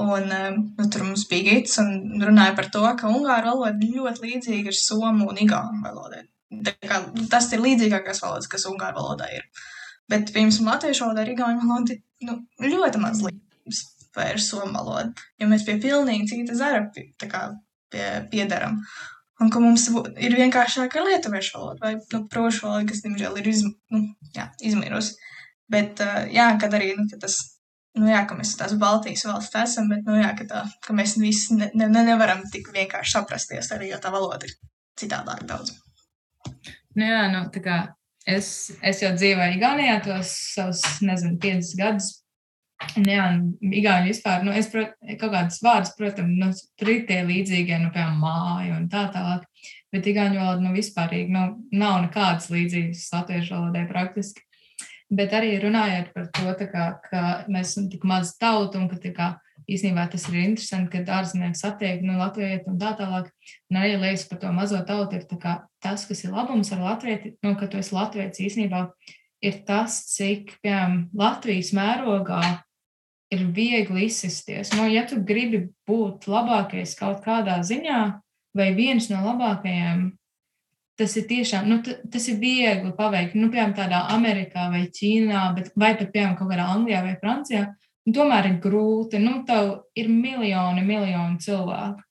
[0.02, 4.26] un uh, nu, tur mums bija gids, un runāja par to, ka Ungāru valoda ļoti
[4.26, 6.24] līdzīga ir Somu un Igānu valodai.
[6.82, 9.46] Kā, tas ir līdzīgākās valodas, kas Ungāru valodā ir.
[10.10, 13.84] Bet, piemēram, latviešu valoda ir Igāņu valoda nu, ļoti maz līdzības
[14.18, 17.44] vai ir Somu valoda, jo mēs pie pilnīgi cita zara, tā kā
[17.94, 18.82] pie, piedaram.
[19.42, 19.88] Un ka mums
[20.22, 24.04] ir vienkāršāk ar lietuviešu valodu vai nu, prošu valodu, kas, diemžēl, ir izm, nu,
[24.36, 25.18] jā, izmirusi.
[25.74, 27.40] Bet, jā, kad arī nu, kad tas,
[27.98, 31.18] nu, jā, ka mēs tās Baltijas valsts esam, bet, nu, jā, ka, tā, ka mēs
[31.22, 34.56] visi ne, ne, nevaram tik vienkārši saprasties arī, jo tā valoda ir
[35.00, 35.74] citādāk daudz.
[36.94, 37.78] Nu, jā, nu, tā kā
[38.30, 42.12] es, es jau dzīvoju Igaunijā tos savus, nezinu, piecus gadus,
[42.94, 43.26] Jā,
[43.64, 47.92] Igauni vispār, nu, es prot, kaut kādas vārdas, protams, nu, tur ir tie līdzīgie, nu,
[47.94, 49.48] piemēram, māja un tā tālāk,
[49.94, 54.46] bet Igauni valoda, nu, vispārīgi, nu, nav nekādas līdzības latviešu valodai praktiski.
[55.14, 59.28] Bet arī runājot par to, kā, ka mēs esam tik maz tauta un ka kā
[59.70, 63.30] īstenībā tas ir interesanti, kad ārzemnieki satiek nu, latvieti un tā tālāk.
[63.72, 67.36] Un arī liekas par to mazo tautu ir kā, tas, kas ir labums ar latvieti,
[67.46, 68.88] nu, ka tu esi latviets īstenībā
[69.44, 72.42] ir tas, cik, piemēram, Latvijas mērogā
[73.34, 74.74] ir viegli izsisties.
[74.78, 78.02] Nu, ja tu gribi būt labākais kaut kādā ziņā,
[78.58, 80.12] vai viens no labākajiem,
[81.00, 83.38] tas ir tiešām, nu, tas ir viegli paveikt.
[83.40, 87.66] Nu, piemēram, tādā Amerikā vai Ķīnā, bet, vai pat, piemēram, kaut kādā Anglijā vai Francijā,
[88.06, 89.22] nu, tomēr ir grūti.
[89.24, 92.06] Nu, tev ir miljoni, miljoni cilvēku.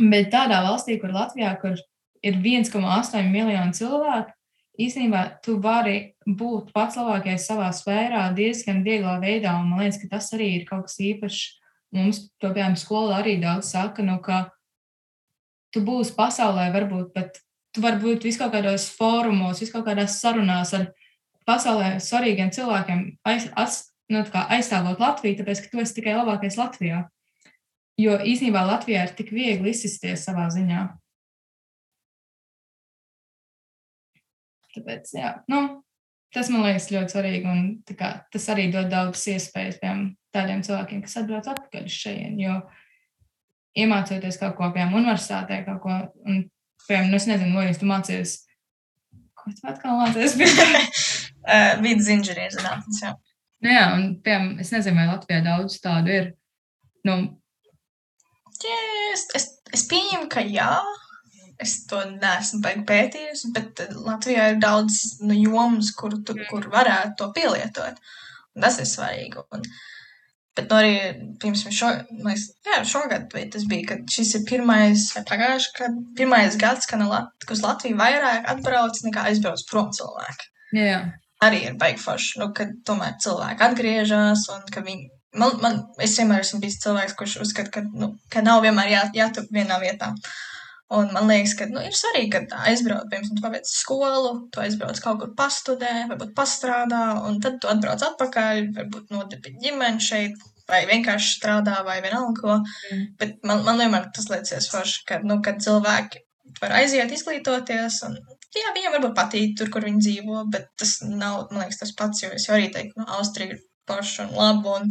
[0.00, 1.76] Bet tādā valstī, kur Latvijā, kur
[2.24, 4.32] ir 1,8 miljoni cilvēku,
[4.80, 9.56] īstenībā tu vari būt pats labākais savā sfērā diezgan vieglā veidā.
[9.60, 11.42] Un man liekas, ka tas arī ir kaut kas īpašs.
[11.96, 14.44] Mums, to piemēram, skolā arī daudz saka, nu, ka
[15.74, 17.40] tu būsi pasaulē, varbūt, bet
[17.74, 20.90] tu vari būt viskaut kādos fórumos, viskaut kādās sarunās ar
[21.48, 23.80] pasaulē svarīgiem cilvēkiem, aiz, as,
[24.12, 27.04] nu, aizstāvot Latviju, tāpēc, ka tu esi tikai labākais Latvijā.
[28.00, 30.86] Jo īsnībā Latvijā ir tik viegli izsisties savā ziņā.
[34.76, 35.82] Tāpēc, jā, nu,
[36.34, 37.50] tas man liekas ļoti svarīgi.
[37.50, 42.44] Un, kā, tas arī dod daudz iespējas piemēram, tādiem cilvēkiem, kas atbrauc atpakaļ uz šejienes.
[42.44, 42.60] Jo
[43.80, 46.44] iemācoties kaut ko, piemēram, universitātē, kaut ko, un,
[46.86, 48.36] piemēram, nu, es nezinu, vai jūs mācāties.
[49.38, 50.36] Ko tu atkal mācāties?
[50.38, 53.14] uh, Vides inženieris zinātnes, jā.
[53.60, 56.32] Nu, jā, un, piemēram, es nezinu, vai Latvijā daudz tādu ir.
[57.06, 57.20] Nu,
[58.60, 58.76] Jā,
[59.14, 60.68] es, es, es pieņemu, ka jā,
[61.60, 66.48] Es to neesmu pētījusi, bet eh, Latvijā ir daudz nu, jomas, kur, tu, mm.
[66.48, 68.00] kur varētu to pielietot.
[68.56, 69.44] Un tas ir svarīgi.
[69.52, 69.66] Un,
[70.56, 70.94] bet nu, arī,
[71.42, 71.92] piemēram, šo,
[72.24, 77.04] mēs, jā, šogad tas bija, kad šis ir pirmais, vai pagājuši, kad pirmais gads, kad
[77.04, 80.50] uz Latviju vairāk atbrauc nekā aizbrauc prom cilvēki.
[80.80, 81.00] Jā.
[81.44, 85.08] Arī ir baigi forši, nu, kad tomēr cilvēki atgriežas un ka viņi
[85.38, 89.02] man, man, es vienmēr esmu bijis cilvēks, kurš uzskata, ka, nu, ka nav vienmēr jā,
[89.20, 90.12] jātur vienā vietā.
[90.90, 94.98] Un man liekas, ka nu, ir svarīgi, ka aizbrauc, piemēram, tu paveic skolu, tu aizbrauc
[95.04, 100.80] kaut kur pastudē, varbūt pastrādā, un tad tu atbrauc atpakaļ, varbūt nodibini ģimeni šeit, vai
[100.90, 102.58] vienkārši strādā, vai vienalga ko.
[102.90, 103.06] Mm.
[103.22, 106.24] Bet man, man vienmēr tas liekas forši, ka, nu, kad cilvēki
[106.58, 108.18] var aiziet, izglītoties, un
[108.58, 112.26] jā, viņiem varbūt patīk tur, kur viņi dzīvo, bet tas nav, man liekas, tas pats,
[112.26, 114.90] jo es jau arī teiktu, nu, Austrija ir forša un laba, un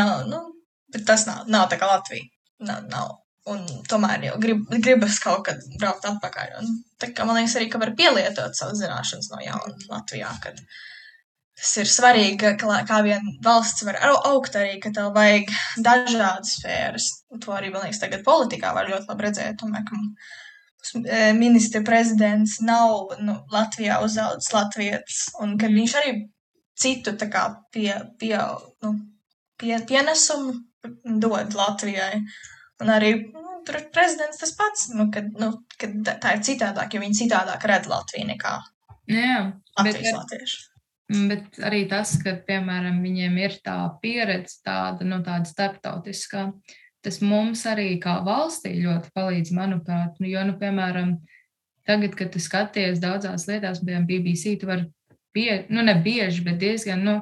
[0.00, 0.48] nav, nu,
[0.90, 2.26] bet tas nav, nav tā kā Latvija.
[2.62, 6.52] Nav, nav Un tomēr jau grib, gribas kaut kad braukt atpakaļ.
[6.60, 10.28] Un, tā kā man liekas, arī, var pielietot savas zināšanas no jauna Latvijā.
[10.44, 10.60] Kad
[11.58, 15.50] tas ir svarīgi, ka kā vien valsts var augt arī, ka tev vajag
[15.88, 17.08] dažādas sfēras.
[17.34, 19.58] Un to arī, man liekas, tagad politikā var ļoti labi redzēt.
[19.58, 19.98] Tomēr, ka
[21.02, 26.14] e, ministra prezidents nav nu, Latvijā uzaudzis latvietis, un ka viņš arī
[26.78, 27.90] citu kā, pie,
[28.22, 28.36] pie,
[28.86, 28.94] nu,
[29.58, 30.54] pie, pienesumu
[31.22, 32.22] dod Latvijai.
[32.82, 33.56] Un arī nu,
[33.94, 38.28] prezidents tas pats, nu, kad, nu, kad tā ir citādāk, jo viņi citādāk redz Latviju
[38.32, 38.58] nekā
[39.10, 39.38] Jā,
[39.78, 40.60] Latvijas bet, latvieši.
[41.30, 46.46] bet arī tas, ka, piemēram, viņiem ir tā pieredze tāda, nu, tāda starptautiskā,
[47.02, 50.20] tas mums arī kā valstī ļoti palīdz, manuprāt.
[50.22, 51.16] Nu, jo, nu, piemēram,
[51.88, 54.86] tagad, kad tu skaties daudzās lietās, piemēram, BBC, tu vari,
[55.34, 57.18] bie, nu, ne bieži, bet diezgan, nu,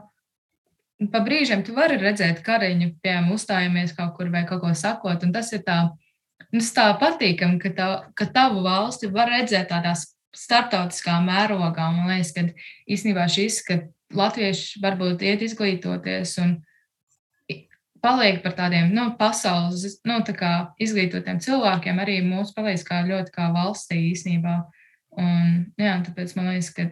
[1.09, 5.53] pa brīžiem tu vari redzēt kariņu, piemēram, uzstājamies kaut kur vai kaut ko sakot, tas
[5.57, 5.79] ir tā,
[6.53, 7.89] nu, tā patīkami, ka, tā,
[8.19, 9.95] ka tavu valsti var redzēt tādā
[10.37, 11.89] starptautiskā mērogā.
[11.95, 12.45] Man liekas, ka
[12.91, 13.81] īstenībā šis, ka
[14.17, 16.59] latvieši varbūt iet izglītoties un
[18.01, 23.51] paliek par tādiem nu, pasaules nu, tā izglītotiem cilvēkiem, arī mūs palīdz kā ļoti kā
[23.55, 24.57] valstī īstenībā.
[25.21, 26.87] Un, jā, tāpēc man liekas, ka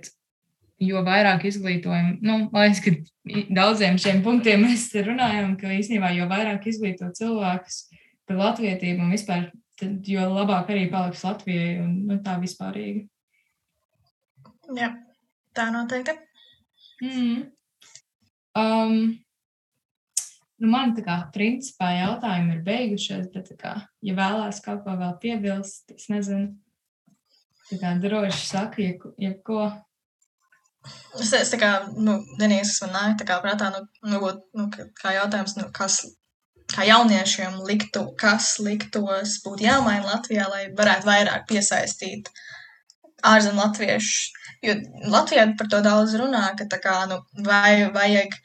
[0.79, 6.29] jo vairāk izglītojam, nu, man liekas, ka daudziem šiem punktiem mēs runājam, ka īstenībā jo
[6.31, 7.81] vairāk izglīto cilvēkus
[8.29, 9.49] par latvietību un vispār,
[9.81, 13.07] tad, jo labāk arī paliks Latvijai un nu, tā vispārīgi.
[14.77, 14.93] Jā,
[15.57, 16.15] tā noteikti.
[17.03, 17.43] Mm.
[18.59, 18.95] Um,
[20.59, 23.75] nu man tā kā principā jautājumi ir beigušies, bet kā,
[24.05, 26.53] ja vēlās kaut ko vēl piebilst, es nezinu,
[27.71, 29.15] tā kā droši saka, jebko.
[29.19, 29.88] Ja, ja
[31.19, 34.69] Es, es tā kā, nu, vienīgais, kas man nāk, tā kā prātā, nu, nu, nu
[34.99, 36.01] kā jautājums, nu, kas,
[36.75, 42.31] kā jauniešiem liktu, kas liktos būt jāmaina Latvijā, lai varētu vairāk piesaistīt
[43.27, 44.35] ārzem latviešus.
[44.63, 44.75] Jo
[45.11, 48.37] Latvijā par to daudz runā, ka tā kā, nu, vai vajag,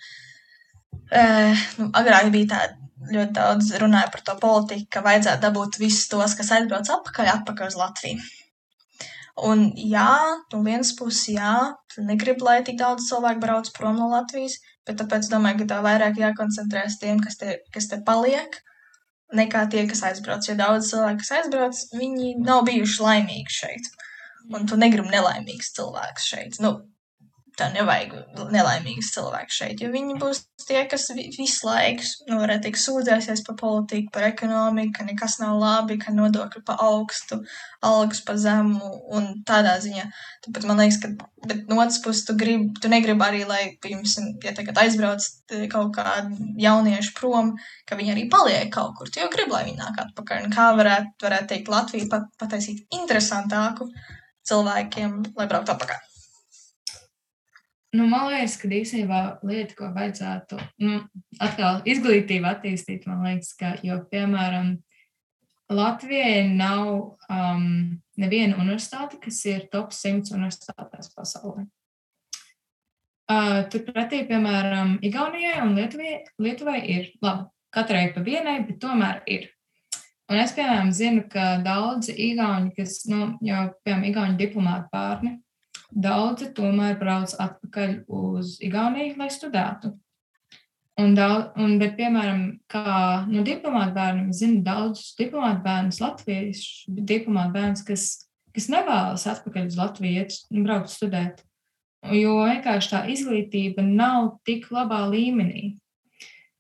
[1.12, 6.08] eh, nu, agrāk bija tāda ļoti daudz runāja par to politiku, ka vajadzētu dabūt visus
[6.12, 8.30] tos, kas aizbrauc atpakaļ, atpakaļ uz Latviju.
[9.42, 10.14] Un jā,
[10.54, 11.54] no vienas puses, jā,
[11.90, 15.80] tu negribi, lai tik daudz cilvēku brauc prom no Latvijas, bet tāpēc domāju, ka tā
[15.82, 18.60] vairāk jākoncentrēs tiem, kas te, kas te paliek,
[19.34, 20.46] nekā tie, kas aizbrauc.
[20.46, 23.90] Jo daudz cilvēku, kas aizbrauc, viņi nav bijuši laimīgi šeit.
[24.54, 26.60] Un tu negribi nelaimīgus cilvēkus šeit.
[26.62, 26.76] Nu,
[27.58, 28.16] tā nevajag
[28.54, 33.58] nelaimīgus cilvēkus šeit, jo viņi būs tie, kas visu laiku, nu, varētu teikt, sūdzēsies par
[33.60, 37.42] politiku, par ekonomiku, ka nekas nav labi, ka nodokļi pa augstu,
[37.84, 40.06] algas pa zemu un tādā ziņā.
[40.46, 41.12] Tāpēc man liekas, ka,
[41.50, 45.28] bet no otras puses, tu, grib, tu negribi arī, lai, piemēram, ja tagad aizbrauc
[45.74, 47.54] kaut kādi jaunieši prom,
[47.90, 49.12] ka viņi arī paliek kaut kur.
[49.12, 50.48] Tu jau gribi, lai viņi nāk atpakaļ.
[50.48, 53.90] Un kā varētu, varētu teikt, Latviju pat, pataisīt interesantāku
[54.48, 56.13] cilvēkiem, lai brauktu atpakaļ.
[57.94, 60.96] Nu, man liekas, ka īstenībā lieta, ko vajadzētu nu,
[61.38, 64.74] atkal izglītību attīstīt, man liekas, ka, jo, piemēram,
[65.74, 66.90] Latvijai nav
[67.30, 67.68] um,
[68.20, 71.68] neviena universitāte, kas ir top 100 universitātēs pasaulē.
[73.30, 79.48] Uh, Turpretī, piemēram, Igaunijai un Lietuvai, Lietuvai ir labi, katrai pa vienai, bet tomēr ir.
[80.34, 85.38] Un es, piemēram, zinu, ka daudzi igauņi, kas, nu, jau, piemēram, igauņu diplomāti pārni,
[85.94, 89.94] Daudzi tomēr brauc atpakaļ uz Igauniju, lai studētu.
[91.02, 92.84] Un daudz, un, bet, piemēram, kā
[93.26, 98.06] no nu, diplomāta bērniem, es zinu daudzus diplomāta bērnus, latviešu diplomāta bērnus, kas,
[98.54, 101.42] kas nevēlas atpakaļ uz Latviju un braukt studēt.
[102.14, 105.76] Jo vienkārši tā izglītība nav tik labā līmenī.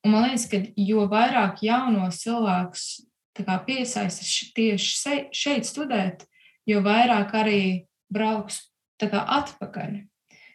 [0.04, 2.88] Un man liekas, ka jo vairāk jaunos cilvēkus
[3.68, 6.26] piesaista tieši šeit studēt,
[6.70, 7.64] jo vairāk arī
[8.14, 8.64] brauks
[9.12, 9.96] atpakaļ.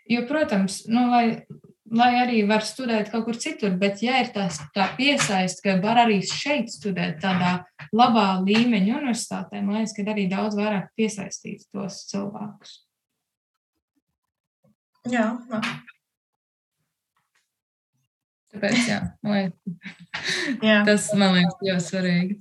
[0.09, 1.45] Jo, protams, nu, lai,
[1.93, 6.01] lai arī var studēt kaut kur citur, bet ja ir tās, tā piesaist, ka var
[6.07, 7.59] arī šeit studēt tādā
[7.93, 12.75] labā līmeņa universitātē, man liekas, ka arī daudz vairāk piesaistīt tos cilvēkus.
[15.09, 15.61] Jā, jā.
[18.49, 19.93] Tāpēc, jā, man liekas,
[20.65, 20.81] jā.
[20.89, 22.41] tas man liekas ļoti svarīgi.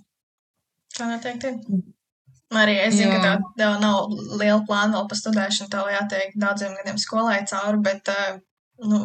[0.96, 1.86] Tā noteikti ir.
[2.56, 6.78] Arī es zinu, ka tev, tev nav liela plāna vēl par studēšanu, tev jātiek daudziem
[6.80, 8.38] gadiem skolai cauri, bet, uh,
[8.88, 9.02] nu,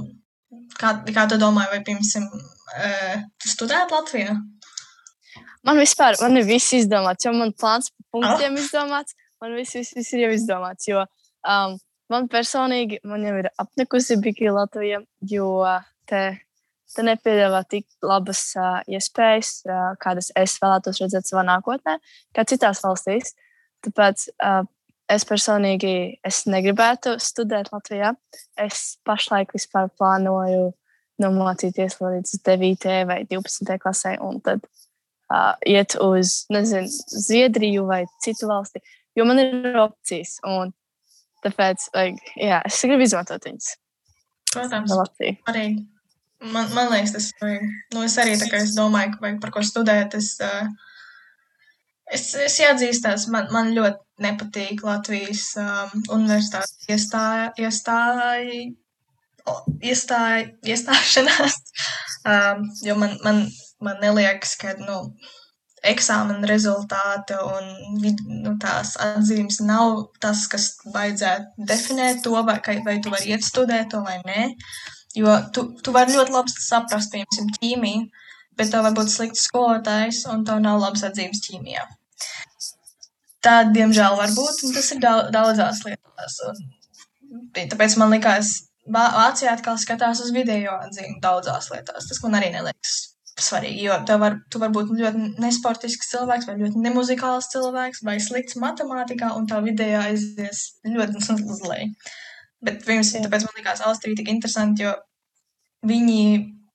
[0.78, 4.36] kā, kā tu domāji, vai, piemēram, uh, tu studētu Latvijā?
[5.66, 8.62] Man vispār, man ir viss izdomāts, jo man plāns par punktiem oh.
[8.62, 11.76] izdomāts, man viss, viss, viss ir jau izdomāts, jo um,
[12.14, 15.02] man personīgi, man jau ir apnikusi biki Latvija,
[15.34, 15.50] jo
[16.10, 16.22] te
[16.96, 21.98] te nepiedāvā tik labas uh, iespējas, uh, kādas es vēlētos redzēt savā nākotnē,
[22.36, 23.34] kā citās valstīs.
[23.86, 24.62] Tāpēc uh,
[25.12, 25.94] es personīgi
[26.26, 28.14] es negribētu studēt Latvijā.
[28.60, 30.70] Es pašlaik vispār plānoju
[31.22, 32.94] nomācīties līdz 9.
[33.08, 33.78] vai 12.
[33.82, 36.88] klasē, un tad uh, iet uz nezinu,
[37.26, 38.82] Zviedriju vai citu valsti,
[39.16, 40.38] jo man ir opcijas.
[41.42, 43.72] Tāpēc like, jā, es gribu izmantot viņas.
[44.52, 44.92] Protams,
[45.50, 45.72] arī.
[46.42, 47.66] Man, man liekas, tas ir.
[47.94, 50.16] Nu, es arī es domāju, ka vajag par ko studēt.
[50.18, 50.66] Es, uh,
[52.10, 58.64] es, es jāatzīstos, man, man ļoti nepatīk Latvijas um, universitātes iestāja, iestāja,
[59.92, 61.60] iestāja, iestāšanās.
[62.22, 63.40] Um, jo man, man,
[63.82, 65.00] man neliekas, ka nu,
[65.82, 67.72] eksāmena rezultāti un
[68.44, 73.90] nu, tās atzīmes nav tas, kas vajadzētu definēt to, vai, vai tu vari iet studēt
[73.90, 74.44] to vai nē.
[75.18, 78.04] Jo tu, tu vari ļoti labi saprast, piemēram, ķīmiju,
[78.56, 81.84] bet tev var būt slikts skolotājs un tev nav labs atzīmes ķīmijā.
[83.42, 86.36] Tā, diemžēl, var būt, un tas ir daudzās lietās.
[86.48, 86.60] Un,
[87.58, 88.52] tāpēc man likās,
[88.92, 92.08] Vācijā atkal skatās uz video atzīmi daudzās lietās.
[92.08, 92.96] Tas man arī neliekas
[93.38, 98.18] svarīgi, jo tev var, tu var būt ļoti nesportisks cilvēks, vai ļoti nemuzikāls cilvēks, vai
[98.20, 101.22] slikts matemātikā, un tā video aizies ļoti
[101.54, 101.92] uz leju.
[102.62, 104.94] Bet pirms, tāpēc man likās Austrija tik interesanti, jo
[105.88, 106.22] viņi,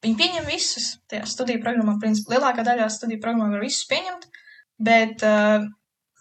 [0.03, 1.95] viņi pieņem visus tajā studiju programmā.
[2.01, 4.27] Principā lielākā daļā studiju programmā var visus pieņemt,
[4.83, 5.63] bet uh,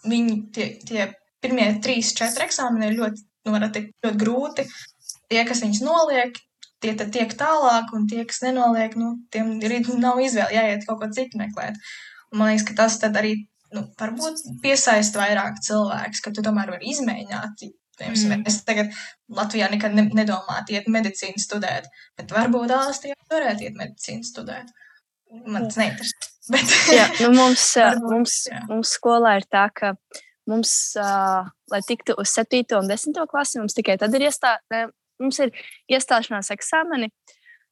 [0.07, 1.07] viņi tie, tie
[1.43, 4.67] pirmie trīs, četri eksāmeni ir ļoti, nu, teikt, ļoti grūti.
[5.27, 6.39] Tie, kas viņus noliek,
[6.83, 11.01] tie tad tiek tālāk, un tie, kas nenoliek, nu, tiem ir, nav izvēle, jāiet kaut
[11.01, 11.79] ko citu meklēt.
[12.31, 13.35] Un man liekas, ka tas tad arī,
[13.75, 17.67] nu, varbūt piesaista vairāk cilvēks, ka tu tomēr vari izmēģināt
[17.97, 18.43] Mm.
[18.47, 18.93] Es tagad
[19.33, 21.89] Latvijā nekad ne, nedomāju, iet medicīnu studēt,
[22.19, 24.69] bet varbūt Āstrijā varētu iet medicīnu studēt.
[25.47, 26.33] Man tas neinteresē.
[26.53, 26.69] Bet...
[26.95, 28.61] jā, nu mums, varbūt, mums, jā.
[28.69, 29.95] mums skolā ir tā, ka
[30.47, 32.61] mums, uh, lai tiktu uz 7.
[32.77, 33.17] un 10.
[33.27, 34.85] klasi, mums tikai tad ir, iestā, ne,
[35.19, 35.51] mums ir
[35.91, 37.11] iestāšanās eksāmeni.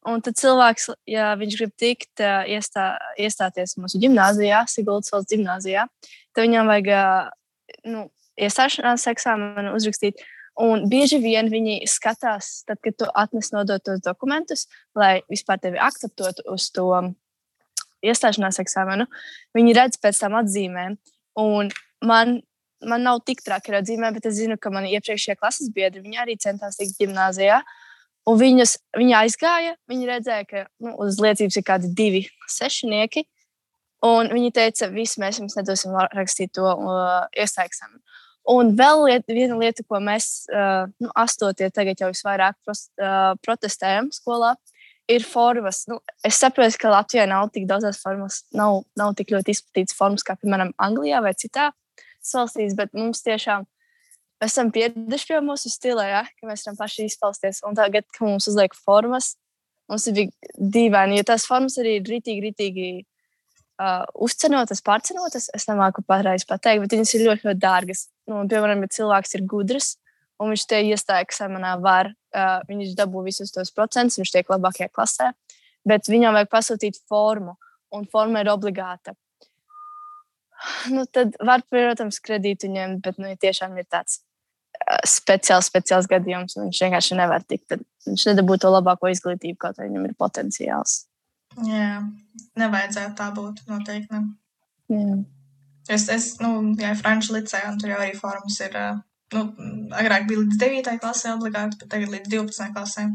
[0.06, 5.88] Un tad cilvēks, ja viņš grib tikt, uh, iestā, iestāties mūsu gimnājā, Siguldas valsts gimnājā,
[6.36, 7.32] tad viņam vajag uh,
[7.94, 8.04] nu,
[8.40, 10.24] iestāšanās eksāmenu uzrakstīt.
[10.62, 16.46] Un bieži vien viņi skatās, tad, kad tu atnes nodotos dokumentus, lai vispār tevi akceptētu
[16.54, 16.88] uz to
[18.06, 19.08] iestāšanās eksāmenu.
[19.56, 20.96] Viņi redz pēc tam atzīmēm.
[21.42, 21.74] Un
[22.08, 22.38] man,
[22.88, 26.38] man nav tik traki ar atzīmēm, bet es zinu, ka mani iepriekšējie klases biedri arī
[26.40, 27.60] centās tikt gimnājā.
[28.26, 33.28] Un viņas, viņa aizgāja, viņa redzēja, ka nu, uz liecības ir kādi divi sešnieki.
[34.06, 38.00] Un viņi teica, visi mēs jums nedosim rakstīt to uh, iestājumu.
[38.52, 44.12] Un vēl liet, viena lieta, ko mēs, uh, nu, astotie, tagad jau visvairāk uh, protestējam
[44.14, 44.54] skolā,
[45.10, 45.84] ir formas.
[45.90, 50.26] Nu, es saprotu, ka Latvijā nav tik daudzas formas, nav, nav tik ļoti izplatītas formas
[50.26, 51.72] kā, piemēram, Anglijā vai citā
[52.26, 53.66] valstīs, bet mums tiešām
[54.46, 57.62] esam pieraduši pie mūsu stila, ja, ka mēs varam paši izpausties.
[57.68, 59.36] Un tagad, kad mums uzliek formas,
[59.90, 62.90] mums ir dīvaini, jo tās formas arī ir rītīgi, rītīgi
[63.82, 65.50] uh, uzcenotas, pārcenotas.
[65.56, 68.08] Es nemāku patreiz pateikt, bet viņas ir ļoti, ļoti dārgas.
[68.30, 69.96] Nu, piemēram, ja cilvēks ir gudrs
[70.42, 74.90] un viņš te iestāja eksāmenā, var, uh, viņš dabū visus tos procentus, viņš tiek labākajā
[74.92, 75.32] klasē,
[75.88, 77.56] bet viņam vajag pasūtīt formu,
[77.96, 79.16] un forma ir obligāta.
[80.92, 86.08] Nu, tad var, protams, kredītu ņemt, bet nu, ja tiešām ir tāds uh, speciāls, speciāls
[86.12, 87.78] gadījums, un viņš vienkārši nevar tikt.
[88.08, 91.04] Viņš nedabū to labāko izglītību, kaut arī viņam ir potenciāls.
[91.64, 92.02] Jā,
[92.60, 93.64] nevajadzētu tā būt.
[93.70, 94.12] Noteikti.
[94.12, 94.22] Ne.
[94.92, 95.18] Jā.
[95.96, 98.78] Es, es nu, gāju Franču licē, un tur jau arī formas ir.
[99.34, 99.48] Nu,
[99.98, 100.96] agrāk bija līdz 9.
[101.02, 102.74] klasē obligāti, bet tagad līdz 12.
[102.76, 103.08] klasē.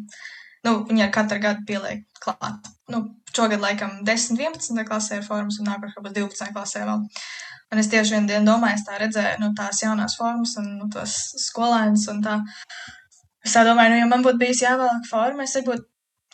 [0.67, 2.69] Nu, viņi ar katru gadu pieliek klāt.
[2.93, 3.03] Nu,
[3.35, 4.85] šogad laikam 10, 11.
[4.89, 6.51] klasē ir formas, un nākamā būs 12.
[6.57, 7.07] klasē vēl.
[7.71, 10.89] Un es tieši vienu dienu domāju, es tā redzēju, nu, tās jaunās formas un nu,
[10.91, 11.15] tos
[11.47, 12.41] skolēnus un tā.
[13.47, 15.87] Es tā domāju, nu, ja man būtu bijis jāvēlāk forma, es varbūt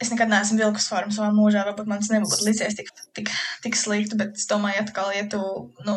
[0.03, 3.33] es nekad neesmu vilkus formu savā mūžā, varbūt man tas nebūtu licies tik, tik,
[3.65, 5.41] tik slikti, bet es domāju, atkal, ja tu,
[5.87, 5.97] nu,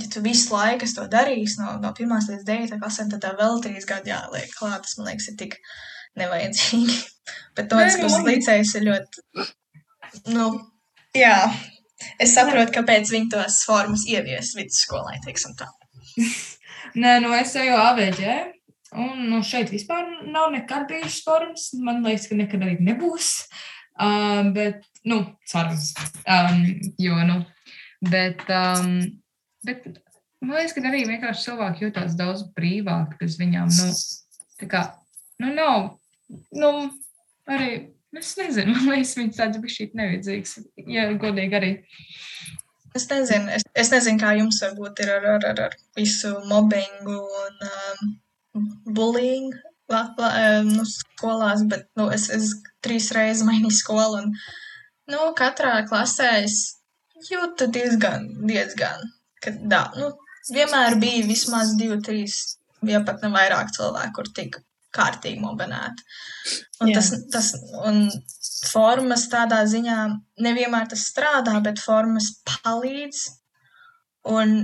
[0.00, 3.60] ja tu visu laiku to darīsi no, no pirmās līdz devītā klasē, tad tā vēl
[3.64, 5.58] trīs gadi jāliek klāt, tas, man liekas, ir tik
[6.18, 6.98] nevajadzīgi.
[7.58, 9.48] bet to, kas uz licējas ir ļoti,
[10.32, 10.50] nu,
[11.16, 11.36] jā,
[12.16, 15.68] es saprotu, kāpēc viņi tos formas ievies vidusskolai, teiksim tā.
[16.98, 18.36] Nē, nu es eju AVģē,
[18.96, 21.68] Un nu, šeit vispār nav nekad bijušas formas.
[21.76, 23.32] Man liekas, ka nekad arī nebūs.
[23.98, 25.90] Uh, bet, nu, cerams.
[26.22, 26.62] Um,
[27.02, 27.40] jo, nu,
[28.06, 29.00] bet, um,
[29.66, 29.90] bet
[30.40, 33.90] man liekas, ka arī vienkārši cilvēki jutās daudz brīvāk, kas viņām, nu,
[34.62, 34.84] tā kā,
[35.42, 35.88] nu, nav,
[36.54, 36.72] nu,
[37.50, 37.72] arī
[38.10, 40.54] Nu, es nezinu, man liekas, viņas tāds bija šī nevajadzīgs.
[40.88, 41.72] Ja godīgi arī.
[42.96, 47.18] Es nezinu, es, es nezinu, kā jums varbūt ir ar, ar, ar, ar visu mobbingu
[47.42, 48.14] un um,
[48.84, 49.52] bullying
[49.88, 50.30] la, la,
[50.60, 52.52] um, nu, skolās, bet nu, es, es
[52.84, 54.32] trīs reizes mainīju skolu un
[55.08, 56.60] nu, katrā klasē es
[57.28, 59.04] jūtu diezgan, diezgan,
[59.42, 60.12] ka da, nu,
[60.54, 64.62] vienmēr bija vismaz divi, trīs, ja pat ne vairāk cilvēku, kur tika
[64.94, 66.04] kārtīgi mobenēti.
[66.80, 67.00] Un, Jā.
[67.00, 67.50] tas, tas,
[67.86, 68.06] un
[68.70, 69.98] formas tādā ziņā
[70.44, 73.24] nevienmēr tas strādā, bet formas palīdz.
[74.32, 74.56] Un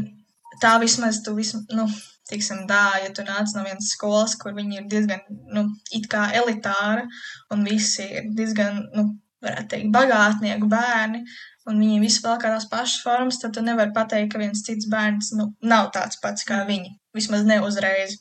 [0.62, 1.86] tā vismaz tu vismaz, nu,
[2.30, 5.20] tiksim, tā, ja tu nāc no vienas skolas, kur viņi ir diezgan,
[5.52, 5.66] nu,
[5.96, 7.04] it kā elitāra,
[7.52, 9.10] un visi ir diezgan, nu,
[9.44, 11.22] varētu teikt, bagātnieku bērni,
[11.68, 15.32] un viņi visi vēl kādās pašas formas, tad tu nevari pateikt, ka viens cits bērns,
[15.38, 16.94] nu, nav tāds pats kā viņi.
[17.16, 18.18] Vismaz ne uzreiz.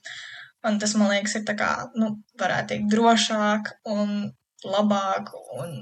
[0.67, 4.29] Un tas, man liekas, ir tā kā, nu, varētu teikt, drošāk un
[4.63, 5.73] labāk un,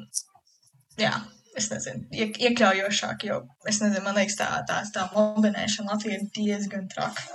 [0.98, 1.12] jā,
[1.58, 6.28] es nezinu, iek iekļaujošāk, jo, es nezinu, man liekas, tā, tā, tā mobilēšana Latvijā ir
[6.34, 7.28] diezgan traka.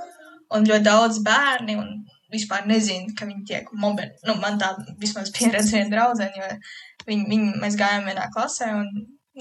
[0.55, 4.23] Un ļoti daudz bērni un vispār nezina, ka viņi tiek mobilēti.
[4.29, 8.89] Nu, man tā vismaz pieredze viena draudzene, jo viņi, viņi, mēs gājām vienā klasē un,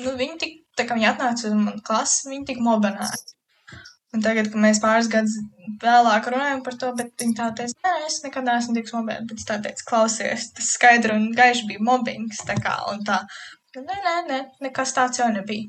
[0.01, 3.36] nu, viņi tik, tā kā viņi atnāca uz manu klasi, viņi tik mobilēti.
[4.16, 5.34] Un tagad, kad mēs pāris gadus
[5.82, 9.28] vēlāk runājam par to, bet viņi tā teica, nē, es nekad neesmu tik mobilēta.
[9.32, 12.39] Bet es tā teicu, klausies, tas skaidri un gaiši bija mobbings.
[12.47, 13.20] Tā kā, un tā,
[13.76, 15.68] nē, nē, nē, nekas tāds jau nebija.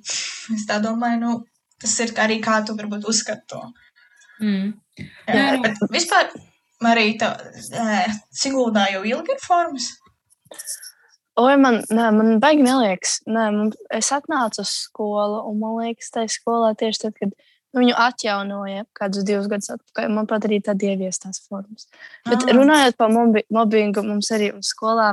[0.55, 1.35] Es tā domāju, nu,
[1.83, 3.65] tas ir arī kā tu varbūt uzskati to.
[4.41, 4.75] Mm.
[4.99, 6.31] Jā, Jā, nu- bet vispār,
[6.85, 7.31] Marīta,
[8.37, 9.87] Siguldā jau ilgi ir formas.
[11.37, 13.19] Oi, man, nē, man baigi neliekas.
[13.29, 17.83] Nē, man, es atnācu uz skolu, un man liekas, tajā skolā tieši tad, kad nu,
[17.83, 21.89] viņu atjaunoja kādus divus gadus atpakaļ, man pat arī tad ieviestās formas.
[22.25, 22.55] Bet Ah.
[22.57, 25.11] runājot par mobi mobbingu, mums arī mums skolā,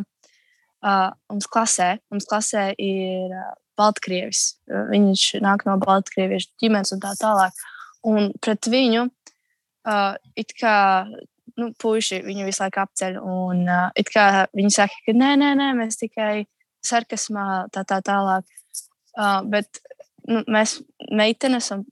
[0.84, 4.56] uh, mums klasē, mums klasē ir uh, Baltkrievis.
[4.70, 7.52] Viņš nāk no Baltkrieviešu ģimenes un tā tālāk.
[8.10, 10.78] Un pret viņu uh, it kā
[11.60, 13.20] nu, puiši viņu visu laiku apceļ.
[13.22, 16.46] Un uh, it kā viņi saka, ka nē, nē, nē mēs tikai
[16.84, 18.48] sarkasmā tā tā tālāk.
[19.14, 19.84] Uh, bet
[20.28, 20.80] nu, mēs
[21.14, 21.84] meitenes un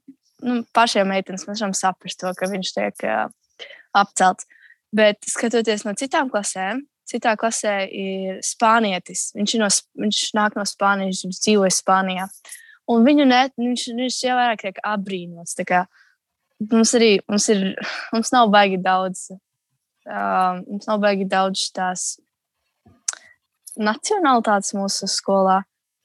[0.42, 3.28] nu, pašiem meitenes mēs varam saprast to, ka viņš tiek uh,
[3.96, 4.48] apcelts.
[4.92, 9.30] Bet skatoties no citām klasēm, citā klasē ir spānietis.
[9.36, 9.70] Viņš, ir no,
[10.04, 12.26] viņš nāk no Spānijas, viņš dzīvoja Spānijā.
[12.92, 15.56] Un viņu ne, viņš, viņš jau vairāk tiek apbrīnots.
[15.56, 15.80] tā kā
[16.70, 17.62] Mums arī mums ir,
[18.12, 22.14] mums nav baigi daudz, uh, mums nav baigi daudz tās
[23.80, 25.62] nacionālitātes mūsu skolā.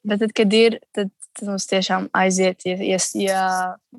[0.07, 3.45] Bet tad, kad ir, tad, tad mums tiešām aiziet, ja, ja, ja,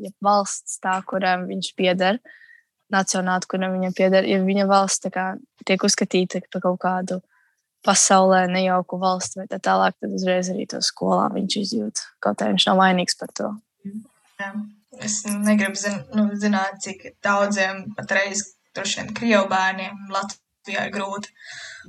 [0.00, 2.20] ja valsts tā, kuram viņš pieder,
[2.94, 5.34] nacionālitāte, kuram viņam pieder, ja viņa valsts kā,
[5.68, 7.20] tiek uzskatīta par kaut kādu
[7.86, 12.04] pasaulē nejauku valsti vai tā tālāk, tad uzreiz arī to skolā viņš izjūt.
[12.24, 13.52] Kaut arī viņš nav vainīgs par to.
[14.40, 14.52] Jā.
[15.05, 18.42] Es negribu zin, nu, zināt, cik daudziem patreiz
[18.74, 21.32] droši vien krievu bērniem Latvijā ir grūti.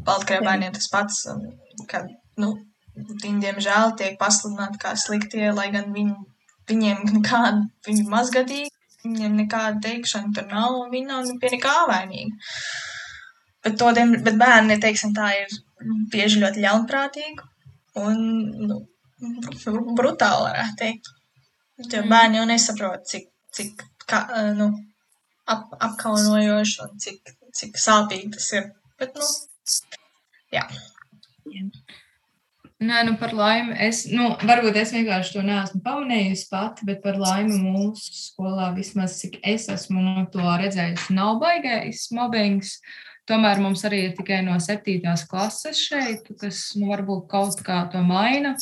[0.06, 1.24] Baltkrievu bērniem tas pats,
[1.90, 2.10] kad,
[2.42, 2.52] nu,
[2.96, 6.16] viņi diemžēl tiek pasludināti kā sliktie, lai gan viņi,
[6.70, 8.72] viņiem nekāda, viņi mazgadīgi,
[9.06, 12.56] viņiem nekāda teikšana tur nav, un viņi nav pie nekā vainīgi.
[13.66, 13.92] Bet, to,
[14.24, 15.56] bet bērni, teiksim, tā ir
[16.14, 17.48] bieži ļoti ļaunprātīgi
[18.00, 18.22] un,
[18.70, 18.82] nu,
[19.20, 21.16] br- brutāli, varētu teikt.
[21.80, 22.10] Mm.
[22.12, 24.72] bērni jau nesaprot, cik, cik kā, eh, nu,
[25.48, 28.72] ap, apkaunojoši un cik, cik sāpīgi tas ir.
[29.00, 29.28] Bet, nu,
[32.80, 33.74] Nē, nu par laimi.
[33.84, 39.18] Es, nu, varbūt es vienkārši to neesmu pamanījusi pati, bet par laimi mūsu skolā vismaz
[39.20, 42.78] cik es esmu no to redzējusi, nav baigais mobbings.
[43.28, 48.00] Tomēr mums arī ir tikai no septītās klases šeit, kas nu, varbūt kaut kā to
[48.02, 48.56] maina.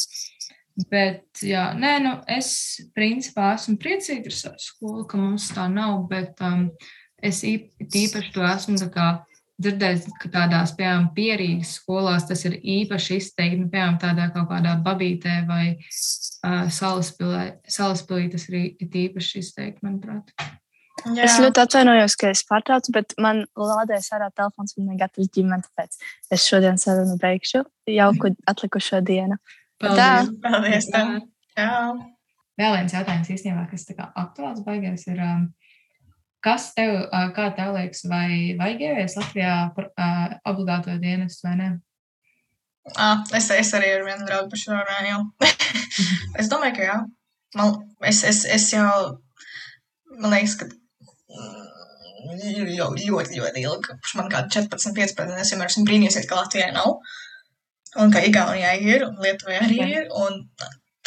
[0.91, 2.51] Bet, jā, nē, nu, es
[2.93, 6.03] principā esmu priecīga ar savu skolu, ka mums tā nav.
[6.11, 6.67] Bet um,
[7.17, 9.07] es īp- īpaši to esmu kā
[9.57, 14.75] dzirdējis, ka tādās, piemēram, pierīgas skolās tas ir īpaši izteikti, nu, piemēram, tādā kaut kādā
[14.85, 17.47] babītē vai uh, salaspilī.
[17.65, 20.29] Salaspilī tas arī ir īpaši izteikti, manuprāt.
[21.09, 25.65] jā, Es ļoti atvainojos, ka es pārtraucu, bet man lādējas ārā telefons un negatavs ģimene.
[25.71, 25.97] Tāpēc
[26.37, 27.65] es šodien sarunu beigšu
[27.97, 29.41] jauku atlikušo dienu.
[29.81, 30.31] Paldies!
[30.41, 31.17] paldies tev.
[31.57, 31.73] Jā.
[32.57, 35.43] Vēl viens jautājums īstenībā, kas tā kā aktuāls baigais ir, um,
[36.45, 41.53] kas tev, uh, kā tev liekas, vai vajag ievies Latvijā par uh, obligāto dienestu vai
[41.59, 41.69] ne?
[42.95, 45.21] Ah, es, es arī ar vienu draugu par šo runāju.
[46.41, 46.97] es domāju, ka jā.
[47.57, 47.77] Man,
[48.09, 48.89] es, es, es jau,
[50.17, 51.67] man liekas, ka mm,
[52.73, 56.73] jau ļoti, ļoti ilgi, kurš man kā 14, 15, es vienmēr esmu brīnījusies, ka Latvijai
[56.73, 56.97] nav
[58.01, 60.43] un ka Igaunijā ir, un Lietuvā arī ir, un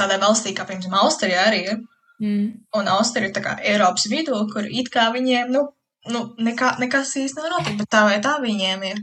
[0.00, 1.82] tādā valstī, kā piemēram Austrijā arī ir.
[2.20, 2.48] Mm.
[2.76, 5.64] Un Austrija ir tā kā Eiropas vidū, kur it kā viņiem, nu,
[6.12, 9.00] nu nekā, nekas īsti nav notiek, bet tā vai tā viņiem ir.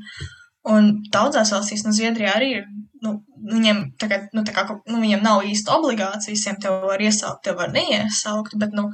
[0.68, 2.68] Un daudzās valstīs, nu, Zviedrijā arī ir,
[3.02, 3.16] nu,
[3.54, 7.72] viņiem tagad, nu, kā, nu, viņiem nav īsti obligācijas, visiem tev var iesaukt, tev var
[7.74, 8.90] neiesaukt, bet, nu,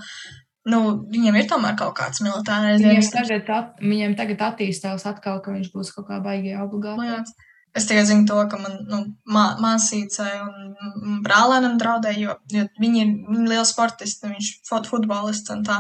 [0.69, 0.81] nu,
[1.11, 3.09] viņiem ir tomēr kaut kāds militārais dienas.
[3.15, 7.33] Tagad at, viņiem tagad attīstās atkal, ka viņš būs kaut kā baigi obligāti.
[7.73, 8.99] Es tikai zinu to, ka man nu,
[9.33, 15.53] mā, māsīcai un brālēnam draudēja, jo, jo viņi ir viņi lieli sportisti, viņš ir futbolists
[15.55, 15.79] un tā.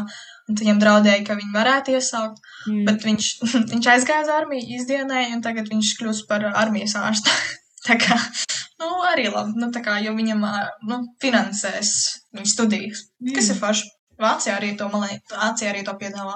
[0.49, 2.81] Un viņam draudēja, ka viņi varētu iesaukt, mm.
[2.89, 3.27] bet viņš,
[3.75, 7.31] viņš aizgāja uz armiju, izdienēja, un tagad viņš kļūst par armijas ārstu.
[7.87, 8.17] tā kā,
[8.81, 10.43] nu, arī labi, nu, tā kā, jo viņam,
[10.89, 11.93] nu, finansēs
[12.33, 13.35] viņa studijas, mm.
[13.37, 13.91] kas ir forši.
[14.23, 16.35] Vācijā arī to, man liekas, Vācijā arī to piedāvā.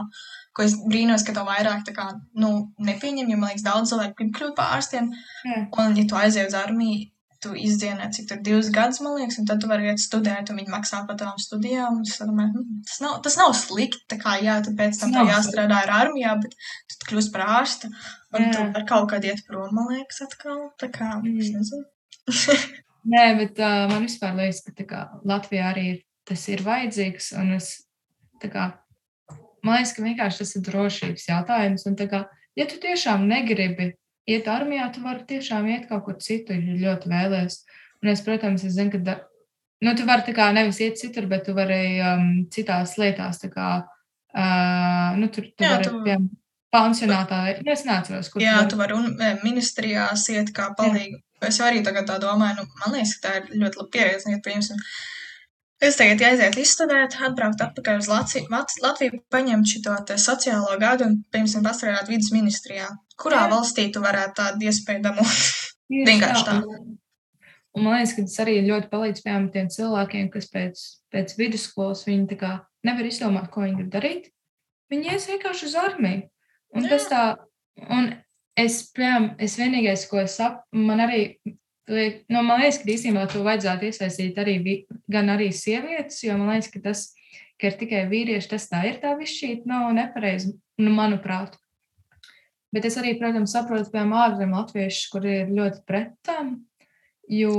[0.57, 2.07] Ko es brīnos, ka to vairāk tā kā,
[2.41, 2.49] nu,
[2.81, 5.11] nepieņem, jo, man liekas, daudz cilvēku grib kļūt par ārstiem.
[5.45, 5.67] Mm.
[5.69, 7.11] Un, ja tu aizies uz armiju,
[7.43, 10.59] tu izdienē, cik tur divus gadus, man liekas, un tad tu vari iet studēt, un
[10.59, 11.99] viņi maksā par tavām studijām.
[12.01, 15.83] Domāju, hm, tas, nav, tas nav slikti, tā kā, jā, tu pēc tam tev jāstrādā
[15.85, 16.57] ar armijā, bet
[16.95, 17.91] tu kļūsi par ārstu,
[18.33, 18.49] un jā.
[18.55, 21.37] tu vari kaut kad iet prom, man liekas, atkal, tā kā, mm.
[21.43, 21.85] es nezinu.
[23.13, 27.53] Nē, bet uh, man vispār liekas, ka kā, Latvijā arī ir, tas ir vajadzīgs, un
[27.55, 27.69] es,
[28.41, 28.71] tā kā,
[29.65, 32.25] man liekas, ka vienkārši tas ir drošības jautājums, un kā,
[32.57, 33.91] ja tu tiešām negribi
[34.27, 37.61] iet armijā, tu vari tiešām iet kaut kur citur, ja ļoti vēlēs.
[38.03, 39.15] Un es, protams, es zinu, ka da,
[39.85, 43.69] nu, tu vari kā nevis iet citur, bet tu vari um, citās lietās, tā kā,
[44.35, 46.03] uh, nu, tur tu Jā, vari, tu...
[46.03, 46.27] piemēram,
[46.73, 48.43] pansionātā, nu, es neatceros, kur.
[48.43, 51.15] Jā, tu vari un e, ministrijās iet kā palīgi.
[51.15, 51.49] Jā.
[51.49, 54.41] Es arī tagad tā domāju, nu, man liekas, ka tā ir ļoti laba pieredze, ja,
[54.43, 54.81] piemēram,
[55.77, 58.49] Es tagad aizietu izstudēt, atbraukt atpakaļ uz Latviju,
[58.81, 62.87] Latviju paņemt šo sociālo gadu un, piemēram, pastrādāt vidas ministrijā.
[63.17, 63.51] Kurā Jā.
[63.51, 65.35] valstī tu varētu tādu iespēju dabūt?
[66.09, 66.55] Vienkārši tā.
[67.77, 70.81] Un man liekas, ka tas arī ļoti palīdz piemēram tiem cilvēkiem, kas pēc,
[71.13, 72.39] pēc vidusskolas viņi
[72.87, 74.31] nevar izdomāt, ko viņi grib darīt.
[74.89, 76.23] Viņi ies vienkārši uz armiju.
[76.73, 76.95] Un Jā.
[76.95, 77.21] tas tā,
[77.85, 78.09] un
[78.57, 81.21] es, piemēram, es vienīgais, ko es saprotu, man arī
[81.87, 84.57] Nu, man liekas, ka īstenībā to vajadzētu iesaistīt arī,
[85.11, 87.03] gan arī sievietes, jo man liekas, ka tas,
[87.55, 90.51] ka ir tikai vīrieši, tas tā ir tā višķīt, nav nepareizi,
[90.83, 91.55] nu, manuprāt.
[92.75, 96.57] Bet es arī, protams, saprotu, piemēram, ārzemju latviešus, kuri ir ļoti pret tam,
[97.31, 97.55] jo,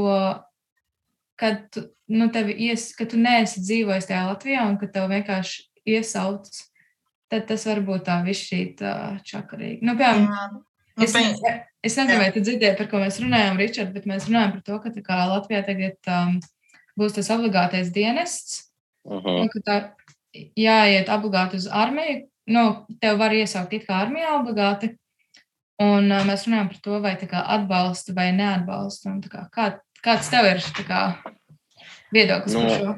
[1.40, 6.52] kad tu, nu, ies, kad tu neesi dzīvojis tajā Latvijā un kad tev vienkārši iesauc,
[7.32, 8.84] tad tas var būt tā višķīt
[9.24, 9.80] čakarīgi.
[9.88, 10.60] Nu, piemēram,
[10.98, 11.52] Nu, es, ne,
[11.88, 14.78] es nezinu, vai tu dzirdēji, par ko mēs runājam, Ričard, bet mēs runājam par to,
[14.84, 16.38] ka kā, Latvijā tagad um,
[16.98, 18.70] būs tas obligātais dienests,
[19.06, 19.20] uh.
[19.22, 19.42] -huh.
[19.44, 19.78] un tā
[20.58, 22.26] jāiet obligāti uz armiju.
[22.48, 24.94] Nu, tev var iesaukt it kā armijā obligāti.
[25.78, 29.10] Un uh, mēs runājam par to, vai kā, atbalsta vai neatbalsta.
[29.10, 29.68] Un, kā, kā,
[30.02, 31.02] kāds tev ir kā,
[32.12, 32.96] viedoklis nu, par šo?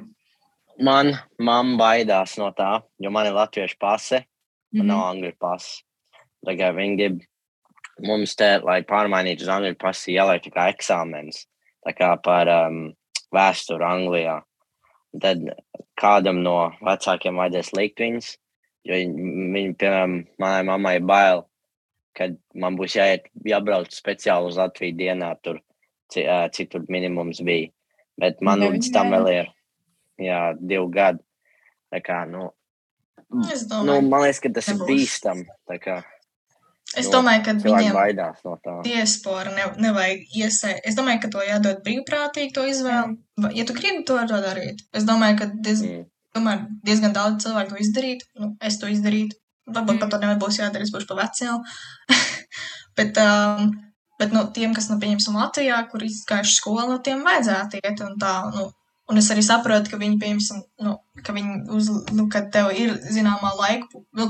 [0.81, 4.25] Man mamma baidās no tā, jo man ir latviešu pase,
[4.73, 4.87] man mm -hmm.
[4.87, 5.83] nav angļu pase.
[6.47, 7.21] Tagad viņi grib
[8.07, 11.45] mums te, lai pārmainītu uz angļu pasi, ieliek kā eksāmenis,
[11.87, 12.83] tā kā par um,
[13.35, 14.41] vēsturi Anglijā.
[15.21, 15.43] Tad
[15.99, 18.29] kādam no vecākiem vajadzēs likt viņus,
[18.87, 21.45] jo viņi, piemēram, manai mammai bail,
[22.17, 25.61] kad man būs jāiet, jābrauc speciāli uz Latviju dienā, tur,
[26.11, 27.71] cik tur minimums bija.
[28.21, 29.53] Bet man līdz tam vēl ir
[30.21, 31.23] jā, divi gadi.
[31.91, 32.51] Tā kā, nu,
[33.71, 34.85] domāju, nu, man liekas, ka tas nebūs.
[34.85, 35.45] ir bīstam.
[36.99, 40.87] Es jo domāju, ka viņiem no diaspora ne, nevajag iesaistīt.
[40.91, 43.15] Es domāju, ka to jādod brīvprātīgi, to izvēli.
[43.39, 43.53] Mm.
[43.55, 46.09] Ja tu gribi to darīt, es domāju, ka diez, mm.
[46.35, 48.27] tomēr diezgan daudz cilvēku to izdarītu.
[48.43, 49.39] Nu, es to izdarītu.
[49.71, 50.03] Varbūt mm.
[50.03, 51.63] pat to nebūs jādara, es būšu pa veciem.
[52.99, 53.71] bet, um,
[54.19, 58.19] bet nu, tiem, kas, nu, pieņemsim, Latvijā, kur izgājuši skolu, nu, tiem vajadzētu iet un
[58.19, 58.35] tā.
[58.57, 58.67] Nu,
[59.11, 60.93] Un es arī saprotu, ka viņi, piemēram, nu,
[61.27, 64.27] ka viņi uz, nu, kad tev ir zināmā laika, nu,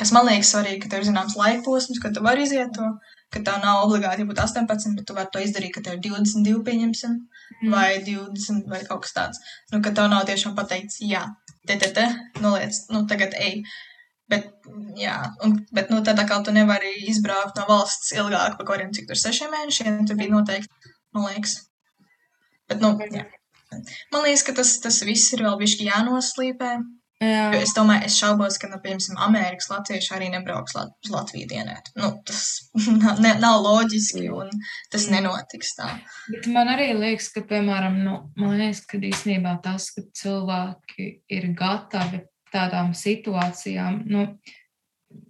[0.00, 2.88] kas man liekas svarīgi, ka tev ir zināms laika posms, kad tu vari iziet to,
[3.32, 6.62] ka tev nav obligāti jābūt 18, bet tu vari to izdarīt, ka tev ir 22,
[6.68, 7.74] pieņemsim, mm.
[7.74, 9.42] vai 20, vai kaut kas tāds.
[9.72, 11.26] Nu, ka tev nav tiešām pateikts, jā,
[11.66, 12.06] te, te, te,
[12.40, 13.60] noliec, nu, tagad ej.
[14.32, 14.48] Bet,
[14.96, 18.96] jā, un, bet, nu, tad atkal tu nevari izbraukt no valsts ilgāk par kaut kādiem,
[18.96, 21.58] cik tur sešiem mēnešiem, tur bija noteikti, man liekas.
[22.70, 23.28] Bet, nu, jā.
[24.12, 26.72] Man liekas, ka tas, tas viss ir vēl bišķi jānoslīpē.
[27.22, 27.42] Jā.
[27.54, 31.46] Jo es domāju, es šaubos, ka, nu, piemēram, Amerikas latvieši arī nebrauks Lat uz Latviju
[31.52, 31.92] dienēt.
[31.98, 32.40] Nu, tas
[33.22, 34.50] ne, nav loģiski un
[34.90, 35.90] tas nenotiks tā.
[36.32, 41.48] Bet man arī liekas, ka, piemēram, nu, man liekas, ka īstenībā tas, ka cilvēki ir
[41.58, 44.26] gatavi tādām situācijām, nu,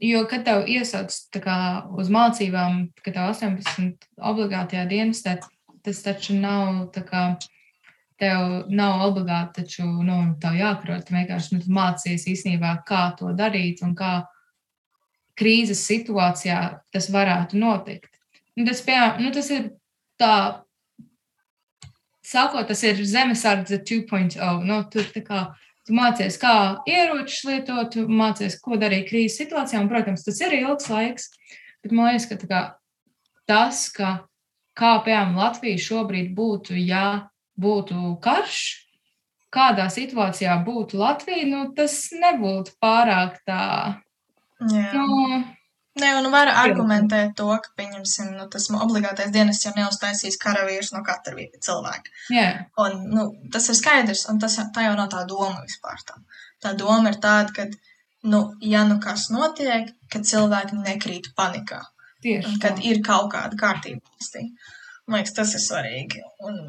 [0.03, 1.12] jo, kad tev iesauc
[1.45, 1.59] kā,
[2.01, 5.36] uz mācībām, kad tev 18 obligātajā dienestē,
[5.84, 7.26] tas taču nav tā kā.
[8.20, 11.04] Tev nav obligāti taču, nu, tā jāprot.
[11.06, 14.22] Tu vienkārši nu, tu mācies īstenībā, kā to darīt un kā
[15.38, 16.58] krīzes situācijā
[16.92, 18.10] tas varētu notikt.
[18.56, 19.70] Nu, tas, piemēram, nu, tas ir
[20.20, 20.34] tā,
[22.26, 24.38] sākot, tas ir zemesardze 2.0.
[24.68, 25.46] Nu, tā kā
[25.86, 26.54] tu mācies, kā
[26.88, 29.80] ieročus lietot, tu mācies, ko darīt krīzes situācijā.
[29.82, 31.32] Un, protams, tas ir ilgs laiks,
[31.82, 32.62] bet man liekas, ka kā,
[33.48, 34.14] tas, ka
[34.78, 37.31] kā piemēram Latvija šobrīd būtu, ja
[37.62, 38.60] būtu karš,
[39.52, 43.64] kādā situācijā būtu Latvija, nu, tas nebūtu pārāk tā.
[44.72, 44.88] Jā.
[44.94, 45.42] Nu,
[46.00, 51.02] Nē, un var argumentēt to, ka, pieņemsim, nu, tas obligātais dienas jau neuztaisīs karavīrs no
[51.04, 51.34] katra
[51.66, 52.14] cilvēka.
[52.32, 52.62] Yeah.
[52.80, 56.00] Un, nu, tas ir skaidrs, un tas, tā jau nav tā doma vispār.
[56.08, 56.16] Tā,
[56.64, 57.66] tā doma ir tāda, ka,
[58.24, 61.82] nu, ja nu kas notiek, ka cilvēki nekrīt panikā.
[62.24, 62.86] Tieši un, kad tā.
[62.88, 64.46] ir kaut kāda kārtība valstī.
[65.04, 66.24] Man liekas, tas ir svarīgi.
[66.48, 66.60] Un,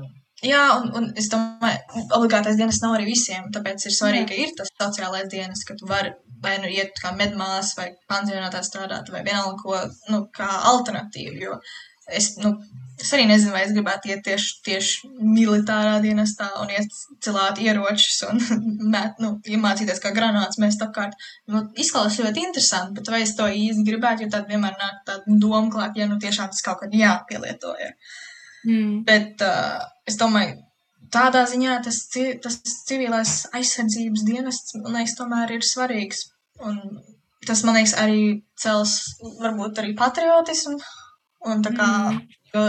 [0.45, 4.53] jā, un, un es domāju, obligātais dienas nav arī visiem, tāpēc ir svarīgi, ka ir
[4.57, 6.13] tas sociālais dienas, ka tu vari
[6.43, 9.79] vai nu iet kā medmās, vai pansionātā strādāt, vai vienalga ko,
[10.11, 11.59] nu, kā alternatīvu, jo
[12.11, 12.51] es, nu,
[12.99, 16.91] es arī nezinu, vai es gribētu iet tieši, tieši militārā dienestā un iet
[17.23, 18.41] cilāt ieročus un
[18.93, 21.15] mēt, nu, iemācīties kā granāts mest apkārt.
[21.51, 25.39] Nu, izklausās ļoti interesanti, bet vai es to īsti gribētu, jo tad vienmēr nāk tāda
[25.45, 27.95] doma klāt, ja nu tiešām tas kaut kad jāpielieto ir.
[28.63, 29.03] Mm.
[29.07, 30.57] Bet uh, es domāju,
[31.13, 31.99] tādā ziņā tas,
[32.43, 36.25] tas civilais aizsardzības dienests, man liekas, tomēr ir svarīgs.
[36.63, 36.79] Un
[37.47, 38.23] tas, man liekas, arī
[38.59, 38.95] cels
[39.41, 40.79] varbūt arī patriotismu.
[41.51, 42.21] Un tā kā, Mm.
[42.53, 42.61] jo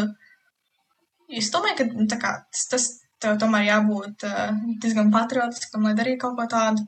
[1.39, 2.89] es domāju, ka kā, tas, tas
[3.23, 4.51] tev tomēr jābūt uh,
[4.83, 6.83] diezgan patriotiskam, lai darītu kaut ko tādu.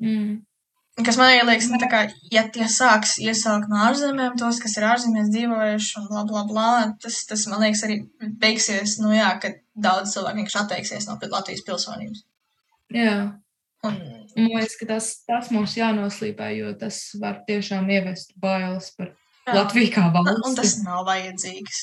[0.00, 0.40] Mm.
[1.00, 5.30] Kas man liekas, nu, kā, ja tie sāks iesaukt no ārzemēm, tos, kas ir ārzemēs
[5.32, 7.96] dzīvojuši un bla, bla, bla, tas, tas man liekas, arī
[8.42, 12.26] beigsies, nu jā, ka daudz cilvēku vienkārši atteiksies no Latvijas pilsonības.
[12.92, 13.14] Jā.
[13.88, 13.96] Un,
[14.36, 19.56] Man liekas, ka tas, tas mums jānoslīpē, jo tas var tiešām ievest bailes par jā,
[19.56, 20.44] Latviju kā valsti.
[20.48, 21.80] un tas nav vajadzīgs.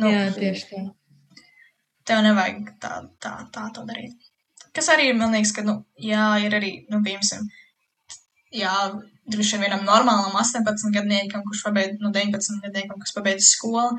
[0.00, 0.82] Nu, Jā, tieši tā.
[2.08, 2.92] Tev nevajag tā,
[3.22, 4.30] tā, tā to darīt.
[4.74, 7.48] Kas arī man liekas, ka, nu, jā, ir arī, nu, piemēram,
[8.54, 8.74] jā,
[9.30, 13.98] droši vien vienam normālam 18 gadniekam, kurš pabeidz, nu, 19 gadniekam, kas pabeidz skolu,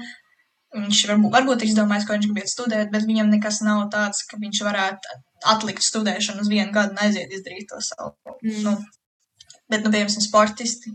[0.75, 4.61] viņš varbūt, varbūt izdomājis, ko viņš gribētu studēt, bet viņam nekas nav tāds, ka viņš
[4.67, 5.17] varētu
[5.51, 8.13] atlikt studēšanu uz vienu gadu un aiziet izdarīt to savu.
[8.43, 8.61] Mm.
[8.67, 8.75] Nu,
[9.71, 10.93] bet, nu, piemēram, sportisti,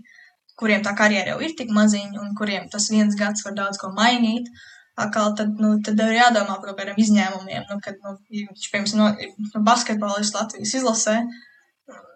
[0.57, 3.90] kuriem tā karjera jau ir tik maziņa un kuriem tas viens gads var daudz ko
[3.96, 4.48] mainīt,
[4.96, 7.66] atkal tad, nu, tad ir jādomā par kaut kādiem izņēmumiem.
[7.68, 9.11] Nu, kad, nu, viņš, piemēram, no,
[9.50, 11.18] nu, basketbolists Latvijas izlasē,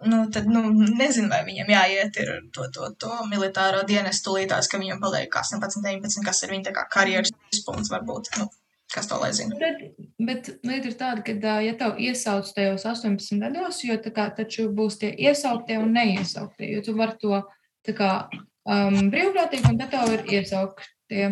[0.06, 0.62] nu, tad, nu,
[0.98, 5.84] nezinu, vai viņam jāiet ir to, to, to militāro dienestu tūlītās, ka viņam paliek 18,
[5.84, 7.32] 19, kas ir viņa karjeras
[7.66, 8.32] punkts varbūt.
[8.40, 8.48] Nu,
[8.94, 9.56] kas to lai zina?
[9.60, 9.82] Bet,
[10.18, 14.68] bet lieta ir tāda, ka, ja tev iesauc tajos 18 gados, jo tā kā taču
[14.74, 17.42] būs tie iesauktie un neiesauktie, jo tu vari to
[17.86, 21.30] tā kā um, brīvprātīgi, un tad tev ir iesauktie.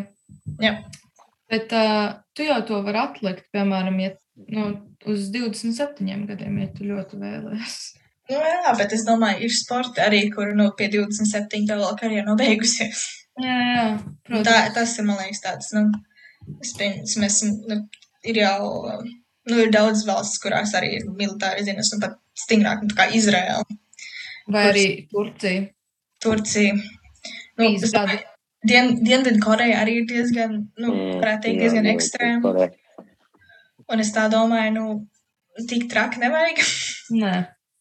[0.63, 0.75] Jā.
[1.49, 4.13] Bet uh, tu jau to vari atlikt, piemēram, ja,
[4.53, 4.69] nu,
[5.09, 8.08] uz 27 gadiem, ja tu ļoti vēlēsies.
[8.29, 12.27] Nu, jā, bet es domāju, ir sporti arī, kur nu, pie 27 tev vēl karjera
[12.27, 13.07] nav beigusies.
[13.41, 14.75] Jā, jā, Tā, protams.
[14.77, 15.85] tas ir, man liekas, tāds, nu,
[16.65, 17.39] es pieņems, mēs,
[17.71, 17.79] nu,
[18.29, 18.69] ir jau,
[19.49, 23.09] nu, ir daudz valsts, kurās arī ir militāri dienas, un pat stingrāk, nu, tā kā
[23.17, 23.65] Izraela,
[24.49, 25.67] Vai arī Turcija.
[26.25, 26.75] Turcija.
[27.59, 28.21] Nu, es domāju,
[28.69, 32.69] Dien, Dienvidu Koreja arī ir diezgan, nu, Mm, varētu teikt, jā, diezgan jā, ekstrēma.
[33.89, 36.59] Un es tā domāju, nu, tik traki nevajag.
[37.23, 37.35] Nē,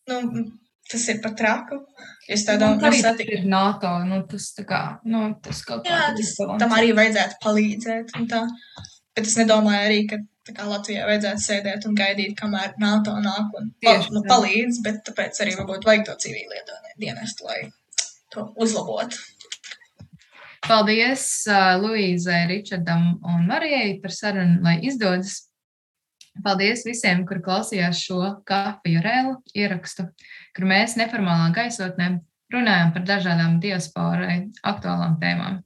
[0.08, 0.46] nu,
[0.92, 1.82] tas ir pat traku.
[2.30, 3.92] Es tā Nu, domāju, arī nu, tas satik- ir NATO.
[4.06, 8.16] Nu, tas, kā, nu, tas kaut kā Jā, tas, tam arī vajadzētu palīdzēt.
[8.20, 8.42] un Tā.
[9.16, 10.18] Bet es nedomāju arī, ka
[10.54, 15.42] kā Latvijā vajadzētu sēdēt un gaidīt, kamēr NATO nāk un Tieši nu, palīdz, bet tāpēc
[15.44, 17.72] arī varbūt vajag to civilietu dienestu, lai
[18.32, 19.18] to uzlabotu.
[20.68, 25.47] Paldies uh, Luīzai, Ričardam un Marijai par sarunu, lai izdodas.
[26.46, 30.08] Paldies visiem, kur klausījās šo kafiju rēlu ierakstu,
[30.56, 32.12] kur mēs neformālā gaisotnē
[32.54, 35.60] runājam par dažādām diasporai aktuālām tēmām.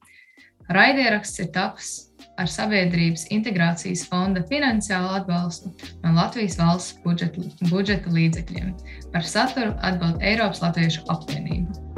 [0.72, 1.92] Raidieraksts ir taps
[2.40, 5.74] ar Sabiedrības integrācijas fonda finansiālu atbalstu
[6.06, 8.74] no Latvijas valsts budžeta, budžeta līdzekļiem.
[9.12, 11.91] Par saturu atbild Eiropas Latviešu apvienība.